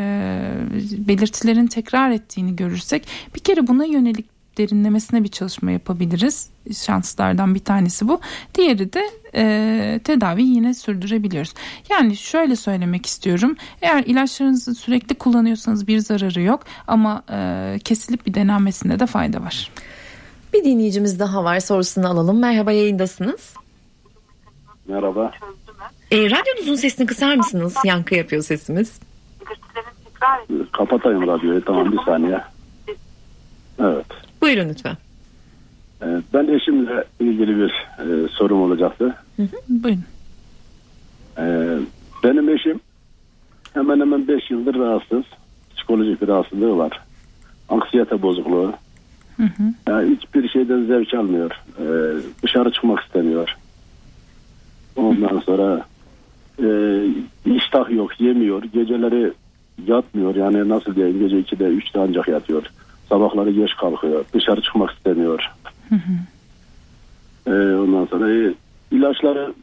belirtilerin 1.08 1.66
tekrar 1.66 2.10
ettiğini 2.10 2.56
görürsek 2.56 3.08
bir 3.34 3.40
kere 3.40 3.66
buna 3.66 3.84
yönelik 3.84 4.39
derinlemesine 4.60 5.24
bir 5.24 5.28
çalışma 5.28 5.70
yapabiliriz. 5.70 6.50
Şanslardan 6.86 7.54
bir 7.54 7.64
tanesi 7.64 8.08
bu. 8.08 8.20
Diğeri 8.54 8.92
de 8.92 9.10
e, 9.34 10.00
tedavi 10.04 10.42
yine 10.42 10.74
sürdürebiliyoruz. 10.74 11.54
Yani 11.90 12.16
şöyle 12.16 12.56
söylemek 12.56 13.06
istiyorum. 13.06 13.56
Eğer 13.82 14.04
ilaçlarınızı 14.04 14.74
sürekli 14.74 15.14
kullanıyorsanız 15.14 15.86
bir 15.86 15.98
zararı 15.98 16.40
yok 16.40 16.60
ama 16.86 17.22
e, 17.32 17.78
kesilip 17.84 18.26
bir 18.26 18.34
denenmesinde 18.34 19.00
de 19.00 19.06
fayda 19.06 19.42
var. 19.42 19.70
Bir 20.52 20.64
dinleyicimiz 20.64 21.20
daha 21.20 21.44
var 21.44 21.60
sorusunu 21.60 22.08
alalım. 22.08 22.38
Merhaba 22.38 22.72
yayındasınız. 22.72 23.54
Merhaba. 24.88 25.32
E, 26.10 26.30
radyonuzun 26.30 26.74
sesini 26.74 27.06
kısar 27.06 27.34
mısınız? 27.36 27.74
Yankı 27.84 28.14
yapıyor 28.14 28.42
sesimiz. 28.42 29.00
Kapatayım 30.72 31.26
radyoyu 31.26 31.64
tamam 31.64 31.92
bir 31.92 31.98
saniye. 32.06 32.40
Evet. 33.78 34.06
Buyurun 34.40 34.68
lütfen. 34.68 34.96
Ee, 36.02 36.06
ben 36.34 36.48
eşimle 36.48 37.04
ilgili 37.20 37.56
bir 37.56 37.70
e, 37.98 38.28
sorum 38.28 38.62
olacaktı. 38.62 39.14
Hı 39.36 39.42
hı, 39.42 39.56
buyurun. 39.68 40.04
Ee, 41.38 41.78
benim 42.24 42.48
eşim 42.48 42.80
hemen 43.74 44.00
hemen 44.00 44.28
5 44.28 44.50
yıldır 44.50 44.74
rahatsız. 44.74 45.24
Psikolojik 45.76 46.22
bir 46.22 46.28
rahatsızlığı 46.28 46.76
var. 46.76 47.00
Anksiyete 47.68 48.22
bozukluğu. 48.22 48.72
Hı 49.36 49.42
hı. 49.42 49.62
Yani 49.88 50.16
hiçbir 50.16 50.48
şeyden 50.48 50.84
zevk 50.84 51.14
almıyor. 51.14 51.50
Ee, 51.78 51.84
dışarı 52.42 52.72
çıkmak 52.72 53.00
istemiyor. 53.04 53.56
Ondan 54.96 55.38
sonra 55.38 55.84
e, 56.62 56.68
iştah 57.46 57.90
yok, 57.90 58.20
yemiyor. 58.20 58.62
Geceleri 58.62 59.32
yatmıyor. 59.86 60.34
Yani 60.34 60.68
nasıl 60.68 60.94
diyeyim 60.94 61.18
gece 61.18 61.40
2'de 61.40 61.64
3'te 61.64 62.00
ancak 62.00 62.28
yatıyor. 62.28 62.62
Sabahları 63.10 63.50
geç 63.50 63.76
kalkıyor. 63.76 64.24
Dışarı 64.34 64.62
çıkmak 64.62 64.90
istemiyor. 64.90 65.50
Ee, 67.46 67.50
ondan 67.50 68.06
sonra 68.06 68.32
e, 68.32 68.54
ilaçları 68.90 69.54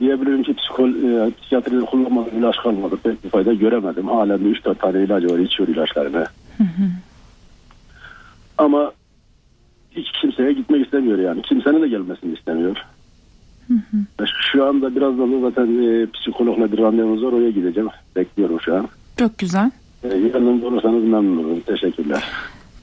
diyebilirim 0.00 0.42
ki 0.42 0.54
psikol, 0.54 0.88
e, 0.88 1.30
psikiyatride 1.30 1.80
kullanmadığım 1.84 2.38
ilaç 2.38 2.56
kalmadı. 2.56 2.96
Pek 3.02 3.24
bir 3.24 3.28
fayda 3.30 3.54
göremedim. 3.54 4.08
Halen 4.08 4.38
3-4 4.38 4.74
tane 4.74 5.04
ilacı 5.04 5.26
var. 5.30 5.38
içiyor 5.38 5.68
ilaçlarını. 5.68 6.26
Ama 8.58 8.92
hiç 9.90 10.06
kimseye 10.20 10.52
gitmek 10.52 10.84
istemiyor 10.84 11.18
yani. 11.18 11.42
Kimsenin 11.42 11.82
de 11.82 11.88
gelmesini 11.88 12.34
istemiyor. 12.34 12.76
Şu 14.52 14.64
anda 14.64 14.96
birazdan 14.96 15.32
da 15.32 15.50
zaten 15.50 15.82
e, 15.82 16.06
psikologla 16.10 16.72
bir 16.72 16.78
randevumuz 16.78 17.22
var. 17.24 17.32
Oraya 17.32 17.50
gideceğim. 17.50 17.88
Bekliyorum 18.16 18.60
şu 18.60 18.76
an. 18.76 18.88
Çok 19.16 19.38
güzel. 19.38 19.70
E, 20.04 20.08
yardımcı 20.08 20.68
olursanız 20.68 21.04
memnun 21.04 21.44
olurum. 21.44 21.60
Teşekkürler. 21.60 22.24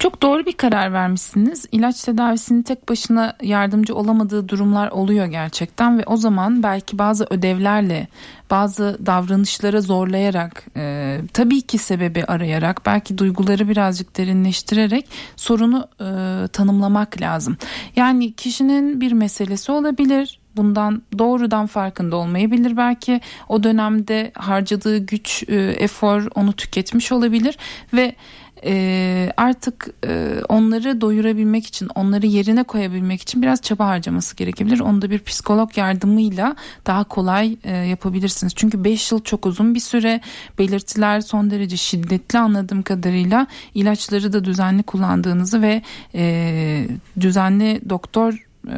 Çok 0.02 0.22
doğru 0.22 0.46
bir 0.46 0.54
karar 0.54 0.94
vermişsiniz. 0.94 1.66
İlaç 1.72 2.04
tedavisinin 2.04 2.62
tek 2.62 2.90
başına 2.90 3.34
yardımcı 3.42 3.96
olamadığı 3.96 4.50
durumlar 4.50 4.92
oluyor 4.92 5.26
gerçekten 5.26 6.00
ve 6.00 6.04
o 6.06 6.18
zaman 6.18 6.64
belki 6.64 6.98
bazı 6.98 7.28
ödevlerle, 7.30 8.08
bazı 8.52 8.98
davranışlara 9.06 9.82
zorlayarak, 9.82 10.66
e, 10.78 11.18
tabii 11.34 11.62
ki 11.62 11.78
sebebi 11.78 12.26
arayarak, 12.26 12.86
belki 12.86 13.18
duyguları 13.18 13.70
birazcık 13.70 14.18
derinleştirerek 14.18 15.10
sorunu 15.36 15.88
e, 16.00 16.48
tanımlamak 16.48 17.22
lazım. 17.22 17.58
Yani 17.96 18.34
kişinin 18.34 19.02
bir 19.02 19.12
meselesi 19.12 19.72
olabilir, 19.72 20.40
bundan 20.56 21.02
doğrudan 21.20 21.68
farkında 21.68 22.16
olmayabilir 22.16 22.78
belki 22.78 23.22
o 23.50 23.64
dönemde 23.64 24.32
harcadığı 24.36 24.98
güç 24.98 25.44
e, 25.48 25.56
efor 25.56 26.28
onu 26.36 26.54
tüketmiş 26.54 27.12
olabilir 27.12 27.58
ve 27.94 28.16
e, 28.66 29.34
artık 29.38 29.88
e, 30.06 30.36
onları 30.50 31.02
doyurabilmek 31.02 31.68
için 31.68 31.88
onları 31.96 32.26
yerine 32.26 32.64
koyabilmek 32.64 33.22
için 33.22 33.42
biraz 33.42 33.62
çaba 33.62 33.88
harcaması 33.88 34.36
gerekebilir. 34.36 34.80
Onu 34.80 35.02
da 35.02 35.10
bir 35.10 35.20
psikolog 35.20 35.78
yardımıyla 35.78 36.56
daha 36.88 37.04
kolay 37.04 37.58
e, 37.64 37.76
yapabilirsiniz. 37.76 38.54
Çünkü 38.56 38.84
5 38.84 39.12
yıl 39.12 39.24
çok 39.24 39.46
uzun 39.46 39.76
bir 39.76 39.80
süre. 39.80 40.22
Belirtiler 40.60 41.22
son 41.22 41.52
derece 41.52 41.78
şiddetli 41.78 42.40
anladığım 42.40 42.82
kadarıyla. 42.82 43.48
İlaçları 43.74 44.34
da 44.34 44.46
düzenli 44.46 44.84
kullandığınızı 44.84 45.62
ve 45.62 45.82
e, 46.16 46.88
düzenli 47.20 47.82
doktor 47.90 48.51
e, 48.68 48.78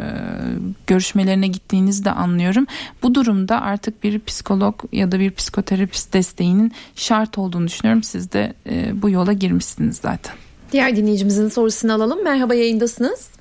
görüşmelerine 0.88 1.48
gittiğinizi 1.48 2.06
de 2.06 2.12
anlıyorum. 2.12 2.66
Bu 3.04 3.16
durumda 3.16 3.62
artık 3.62 4.04
bir 4.04 4.20
psikolog 4.20 4.76
ya 4.92 5.12
da 5.12 5.20
bir 5.20 5.32
psikoterapist 5.32 6.14
desteğinin 6.14 6.72
şart 6.96 7.38
olduğunu 7.38 7.68
düşünüyorum. 7.68 8.04
Siz 8.04 8.34
de 8.34 8.54
e, 8.70 9.02
bu 9.02 9.10
yola 9.10 9.34
girmişsiniz 9.34 9.98
zaten. 9.98 10.36
Diğer 10.72 10.96
dinleyicimizin 10.96 11.48
sorusunu 11.48 11.94
alalım. 11.94 12.24
Merhaba 12.24 12.54
yayındasınız. 12.54 13.34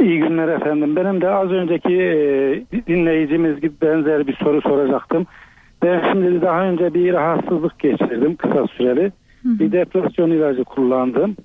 İyi 0.00 0.18
günler 0.18 0.48
efendim. 0.48 0.96
Benim 0.96 1.20
de 1.20 1.28
az 1.28 1.50
önceki 1.50 1.92
e, 1.92 2.82
dinleyicimiz 2.86 3.60
gibi 3.60 3.74
benzer 3.82 4.26
bir 4.26 4.36
soru 4.36 4.62
soracaktım. 4.62 5.26
Ben 5.82 6.12
şimdi 6.12 6.42
daha 6.42 6.62
önce 6.62 6.94
bir 6.94 7.12
rahatsızlık 7.12 7.78
geçirdim 7.78 8.36
kısa 8.36 8.66
süreli. 8.66 9.12
Bir 9.44 9.72
depresyon 9.72 10.30
ilacı 10.30 10.64
kullandım. 10.64 11.36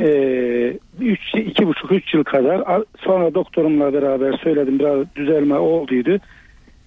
Ee, 0.00 0.78
üç, 1.00 1.34
iki 1.34 1.66
buçuk 1.66 1.92
üç 1.92 2.14
yıl 2.14 2.24
kadar 2.24 2.82
sonra 2.98 3.34
doktorumla 3.34 3.92
beraber 3.92 4.32
söyledim 4.32 4.78
biraz 4.78 5.06
düzelme 5.16 5.54
olduydu. 5.54 6.18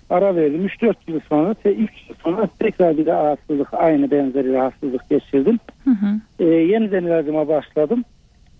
Ara 0.09 0.35
verdim. 0.35 0.65
3-4 0.65 0.93
yıl 1.07 1.19
sonra 1.29 1.55
3 1.65 1.77
yıl 1.77 2.15
sonra 2.23 2.49
tekrar 2.59 2.97
bir 2.97 3.05
de 3.05 3.11
rahatsızlık 3.11 3.73
aynı 3.73 4.11
benzeri 4.11 4.53
rahatsızlık 4.53 5.09
geçirdim. 5.09 5.59
Hı 5.83 5.89
hı. 5.89 6.19
Ee, 6.39 6.45
yeniden 6.45 7.03
ilacıma 7.03 7.47
başladım. 7.47 8.03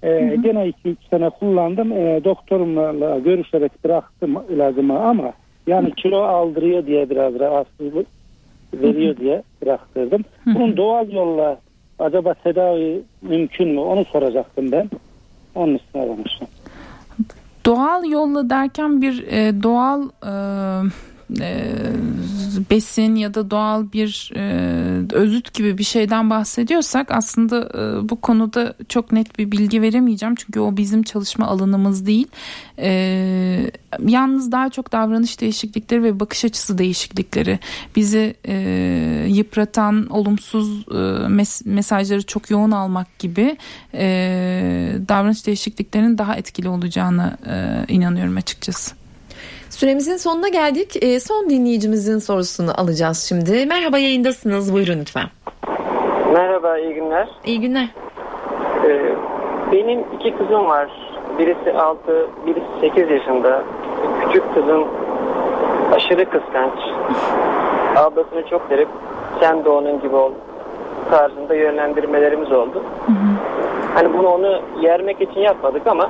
Ee, 0.04 0.08
hı 0.08 0.38
hı. 0.38 0.42
Gene 0.42 0.74
2-3 0.86 0.96
sene 1.10 1.30
kullandım. 1.30 1.92
Ee, 1.92 2.22
doktorumla 2.24 3.20
görüşerek 3.20 3.84
bıraktım 3.84 4.38
ilacımı 4.50 5.00
ama 5.00 5.34
yani 5.68 5.92
kilo 5.92 6.22
aldırıyor 6.22 6.86
diye 6.86 7.10
biraz 7.10 7.40
rahatsızlık 7.40 8.08
veriyor 8.74 9.16
hı 9.16 9.20
hı. 9.20 9.22
diye 9.22 9.44
bıraktırdım. 9.62 10.24
Hı 10.44 10.50
hı. 10.50 10.56
Bunun 10.56 10.78
doğal 10.78 11.12
yolla 11.12 11.60
acaba 12.00 12.34
tedavi 12.34 13.02
mümkün 13.22 13.68
mü 13.68 13.80
onu 13.80 14.06
soracaktım 14.06 14.72
ben. 14.72 14.90
Onun 15.56 15.76
için 15.76 16.00
aramıştım. 16.00 16.48
Doğal 17.66 18.06
yolla 18.06 18.50
derken 18.50 19.02
bir 19.02 19.28
e, 19.28 19.64
doğal 19.64 20.02
e, 20.04 20.32
e, 21.40 21.74
besin 22.70 23.16
ya 23.16 23.34
da 23.34 23.52
doğal 23.52 23.92
bir 23.94 24.32
e, 24.36 25.16
özüt 25.16 25.54
gibi 25.54 25.78
bir 25.78 25.84
şeyden 25.84 26.30
bahsediyorsak 26.30 27.12
aslında 27.12 27.60
e, 27.60 28.10
bu 28.10 28.22
konuda 28.22 28.74
çok 28.90 29.12
net 29.12 29.40
bir 29.40 29.52
bilgi 29.52 29.82
veremeyeceğim 29.82 30.36
çünkü 30.36 30.60
o 30.60 30.78
bizim 30.78 31.04
çalışma 31.04 31.48
alanımız 31.48 32.06
değil. 32.06 32.28
E, 32.80 33.72
yalnız 34.08 34.52
daha 34.52 34.70
çok 34.70 34.92
davranış 34.92 35.42
değişiklikleri 35.42 36.04
ve 36.04 36.20
bakış 36.20 36.46
açısı 36.46 36.78
değişiklikleri 36.78 37.60
bizi 37.96 38.36
e, 38.48 39.26
yıpratan 39.28 40.08
olumsuz 40.08 40.86
e, 40.92 40.94
mes- 41.28 41.70
mesajları 41.70 42.26
çok 42.26 42.52
yoğun 42.52 42.72
almak 42.72 43.20
gibi 43.20 43.58
e, 43.94 44.08
davranış 45.08 45.48
değişikliklerinin 45.48 46.18
daha 46.18 46.36
etkili 46.36 46.70
olacağını 46.70 47.38
e, 47.48 47.86
inanıyorum 47.94 48.38
açıkçası. 48.38 49.07
Süremizin 49.78 50.18
sonuna 50.18 50.48
geldik. 50.48 51.04
E, 51.04 51.20
son 51.20 51.50
dinleyicimizin 51.50 52.20
sorusunu 52.20 52.72
alacağız 52.78 53.26
şimdi. 53.30 53.66
Merhaba 53.66 53.98
yayındasınız. 53.98 54.74
Buyurun 54.74 55.00
lütfen. 55.02 55.24
Merhaba, 56.34 56.78
iyi 56.78 56.94
günler. 56.94 57.28
İyi 57.46 57.62
günler. 57.62 57.88
Ee, 58.86 59.16
benim 59.72 60.00
iki 60.20 60.38
kızım 60.38 60.66
var. 60.66 60.90
Birisi 61.40 61.74
6, 61.74 62.28
birisi 62.46 62.66
8 62.82 63.10
yaşında. 63.10 63.64
Küçük 64.22 64.54
kızım 64.54 64.88
aşırı 65.92 66.26
kıskanç. 66.30 66.80
Ablasını 67.96 68.48
çok 68.50 68.70
derip 68.70 68.90
sen 69.40 69.66
de 69.66 69.70
onun 69.70 70.02
gibi 70.02 70.16
ol 70.16 70.32
tarzında 71.10 71.56
yönlendirmelerimiz 71.56 72.52
oldu. 72.52 72.84
Hı 73.06 73.12
hı. 73.12 73.16
Hani 73.94 74.14
bunu 74.14 74.28
onu 74.28 74.62
yermek 74.82 75.22
için 75.22 75.40
yapmadık 75.40 75.88
ama 75.88 76.10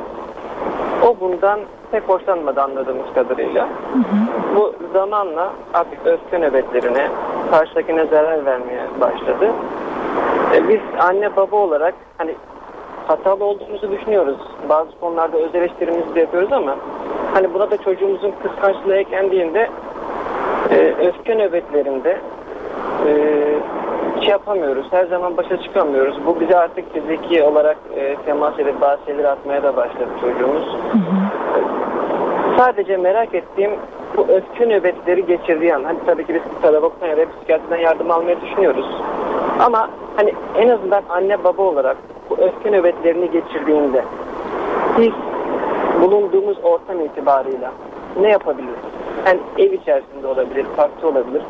o 1.07 1.19
bundan 1.19 1.59
pek 1.91 2.03
hoşlanmadı 2.09 2.61
anladığımız 2.61 3.13
kadarıyla. 3.15 3.63
Hı 3.63 3.99
hı. 3.99 4.55
Bu 4.55 4.73
zamanla 4.93 5.53
artık 5.73 5.99
öfke 6.05 6.39
nöbetlerine, 6.39 7.07
karşıdakine 7.51 8.05
zarar 8.05 8.45
vermeye 8.45 8.81
başladı. 9.01 9.51
E, 10.55 10.69
biz 10.69 10.79
anne 10.99 11.35
baba 11.35 11.55
olarak 11.55 11.95
hani 12.17 12.35
hatalı 13.07 13.45
olduğumuzu 13.45 13.91
düşünüyoruz. 13.91 14.37
Bazı 14.69 14.99
konularda 14.99 15.37
öz 15.37 15.55
eleştirimizi 15.55 16.15
de 16.15 16.19
yapıyoruz 16.19 16.53
ama 16.53 16.75
hani 17.33 17.53
buna 17.53 17.71
da 17.71 17.77
çocuğumuzun 17.77 18.33
kıskançlığı 18.43 18.95
eklendiğinde 18.95 19.69
e, 20.71 20.93
öfke 21.07 21.37
nöbetlerinde 21.37 22.17
e, 23.07 23.11
şey 24.21 24.31
yapamıyoruz. 24.31 24.87
Her 24.91 25.05
zaman 25.05 25.37
başa 25.37 25.61
çıkamıyoruz. 25.61 26.25
Bu 26.25 26.39
bize 26.39 26.57
artık 26.57 26.93
fiziki 26.93 27.43
olarak 27.43 27.77
e, 27.95 28.15
temas 28.25 28.59
edip 28.59 28.81
bazı 28.81 29.05
şeyleri 29.05 29.27
atmaya 29.27 29.63
da 29.63 29.75
başladı 29.75 30.09
çocuğumuz. 30.21 30.63
Hı 30.91 30.97
hı. 30.97 31.16
Sadece 32.57 32.97
merak 32.97 33.35
ettiğim 33.35 33.71
bu 34.17 34.21
öfke 34.21 34.65
nöbetleri 34.65 35.25
geçirdiği 35.25 35.75
an. 35.75 35.83
Hani 35.83 35.97
tabii 36.05 36.25
ki 36.25 36.33
biz 36.33 36.61
pedagogdan 36.61 37.07
ya 37.07 37.17
da 37.17 37.25
psikiyatriden 37.29 37.77
yardım 37.77 38.11
almayı 38.11 38.41
düşünüyoruz. 38.41 38.85
Ama 39.59 39.89
hani 40.15 40.33
en 40.55 40.69
azından 40.69 41.03
anne 41.09 41.43
baba 41.43 41.61
olarak 41.61 41.97
bu 42.29 42.37
öfke 42.37 42.71
nöbetlerini 42.71 43.31
geçirdiğinde 43.31 44.03
biz 44.97 45.11
bulunduğumuz 46.01 46.57
ortam 46.63 47.01
itibarıyla 47.01 47.71
ne 48.21 48.29
yapabiliriz? 48.29 48.79
Yani 49.25 49.39
ev 49.57 49.71
içerisinde 49.71 50.27
olabilir, 50.27 50.65
parkta 50.75 51.07
olabilir. 51.07 51.41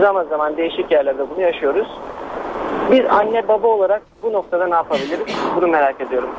Zaman 0.00 0.24
zaman 0.24 0.56
değişik 0.56 0.92
yerlerde 0.92 1.30
bunu 1.30 1.40
yaşıyoruz. 1.40 1.88
Biz 2.90 3.06
anne 3.06 3.48
baba 3.48 3.68
olarak 3.68 4.02
bu 4.22 4.32
noktada 4.32 4.66
ne 4.66 4.74
yapabiliriz? 4.74 5.36
Bunu 5.56 5.68
merak 5.68 6.00
ediyorum. 6.00 6.30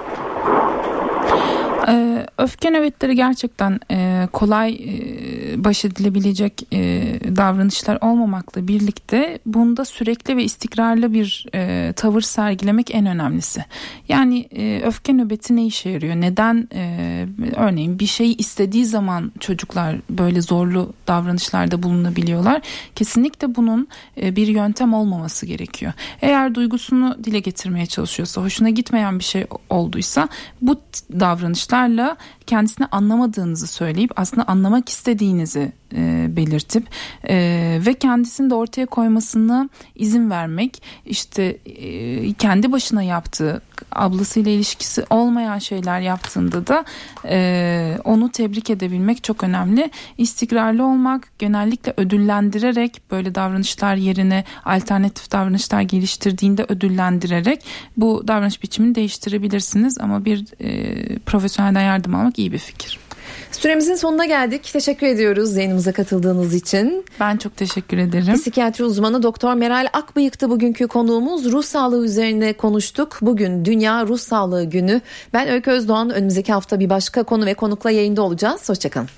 Ee, 1.88 2.26
öfke 2.38 2.69
nöbetleri 2.69 3.15
gerçekten 3.15 3.80
e, 3.91 4.28
kolay 4.34 4.74
e, 4.74 5.42
baş 5.63 5.86
edilebilecek 5.86 6.67
e, 6.73 6.80
davranışlar 7.36 7.97
olmamakla 8.02 8.67
birlikte 8.67 9.39
bunda 9.45 9.86
sürekli 9.86 10.38
ve 10.38 10.43
istikrarlı 10.43 11.13
bir 11.13 11.45
e, 11.56 11.93
tavır 11.95 12.21
sergilemek 12.21 12.95
en 12.95 13.06
önemlisi. 13.06 13.65
Yani 14.10 14.39
e, 14.52 14.82
öfke 14.86 15.13
nöbeti 15.13 15.56
ne 15.56 15.65
işe 15.65 15.89
yarıyor? 15.89 16.15
Neden 16.15 16.69
e, 16.73 17.26
örneğin 17.56 17.99
bir 17.99 18.06
şey 18.06 18.36
istediği 18.38 18.86
zaman 18.86 19.32
çocuklar 19.39 19.95
böyle 20.10 20.41
zorlu 20.41 20.93
davranışlarda 21.08 21.84
bulunabiliyorlar? 21.84 22.62
Kesinlikle 22.95 23.56
bunun 23.56 23.88
e, 24.21 24.36
bir 24.36 24.47
yöntem 24.47 24.93
olmaması 24.93 25.45
gerekiyor. 25.45 25.93
Eğer 26.21 26.56
duygusunu 26.56 27.17
dile 27.23 27.39
getirmeye 27.39 27.86
çalışıyorsa, 27.86 28.41
hoşuna 28.41 28.69
gitmeyen 28.69 29.19
bir 29.19 29.23
şey 29.23 29.45
olduysa 29.69 30.30
bu 30.62 30.82
davranışlarla 31.19 32.17
kendisini 32.47 32.88
anlamadığınızı 32.88 33.67
söyleyip 33.67 34.12
aslında 34.15 34.43
anlamak 34.47 34.89
istediğiniz 34.89 35.53
istemediğinizi 35.54 35.72
e, 35.96 36.36
belirtip 36.36 36.88
e, 37.30 37.80
ve 37.86 37.94
kendisini 37.94 38.50
de 38.50 38.56
ortaya 38.56 38.86
koymasına 38.86 39.70
izin 39.96 40.30
vermek 40.30 40.82
işte 41.06 41.58
e, 41.66 42.34
kendi 42.34 42.72
başına 42.72 43.04
yaptığı 43.04 43.62
ablasıyla 43.92 44.52
ilişkisi 44.52 45.06
olmayan 45.10 45.60
şeyler 45.60 46.00
yaptığında 46.00 46.68
da 46.68 46.86
e, 47.26 47.98
onu 48.04 48.32
tebrik 48.32 48.70
edebilmek 48.70 49.24
çok 49.24 49.44
önemli. 49.44 49.92
İstikrarlı 50.18 50.86
olmak 50.86 51.39
genellikle 51.39 51.94
ödüllendirerek 51.98 53.02
böyle 53.12 53.36
davranışlar 53.36 53.96
yerine 53.96 54.44
alternatif 54.66 55.32
davranışlar 55.32 55.82
geliştirdiğinde 55.82 56.66
ödüllendirerek 56.70 57.66
bu 57.98 58.24
davranış 58.28 58.63
biçimini 58.63 58.96
değiştirebilirsiniz 58.96 59.98
ama 59.98 60.26
bir 60.26 60.46
e, 60.60 61.20
profesyonelden 61.20 61.82
yardım 61.84 62.16
almak 62.16 62.39
iyi 62.39 62.52
bir 62.52 62.58
fikir. 62.58 63.03
Süremizin 63.52 63.96
sonuna 63.96 64.26
geldik. 64.26 64.69
Teşekkür 64.74 65.08
ediyoruz 65.08 65.56
yayınımıza 65.56 65.91
katıldığınız 65.91 66.54
için. 66.54 67.06
Ben 67.19 67.38
çok 67.38 67.58
teşekkür 67.58 67.98
ederim. 67.98 68.34
Psikiyatri 68.34 68.84
uzmanı 68.84 69.24
Doktor 69.24 69.54
Meral 69.54 69.88
Akbıyık'tı 69.93 70.50
bugünkü 70.50 70.88
konuğumuz. 70.88 71.52
Ruh 71.52 71.63
sağlığı 71.63 72.06
üzerine 72.06 72.54
konuştuk. 72.54 73.17
Bugün 73.22 73.65
Dünya 73.65 74.06
Ruh 74.08 74.17
Sağlığı 74.17 74.63
Günü. 74.63 75.02
Ben 75.34 75.48
Öykü 75.48 75.72
Özdoğan. 75.72 76.10
Önümüzdeki 76.10 76.54
hafta 76.54 76.80
bir 76.80 76.89
başka 76.89 77.24
konu 77.24 77.46
ve 77.46 77.54
konukla 77.54 77.91
yayında 77.91 78.22
olacağız. 78.22 78.69
Hoşçakalın. 78.69 79.10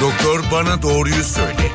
Doktor 0.00 0.44
bana 0.52 0.82
doğruyu 0.82 1.24
söyle. 1.24 1.65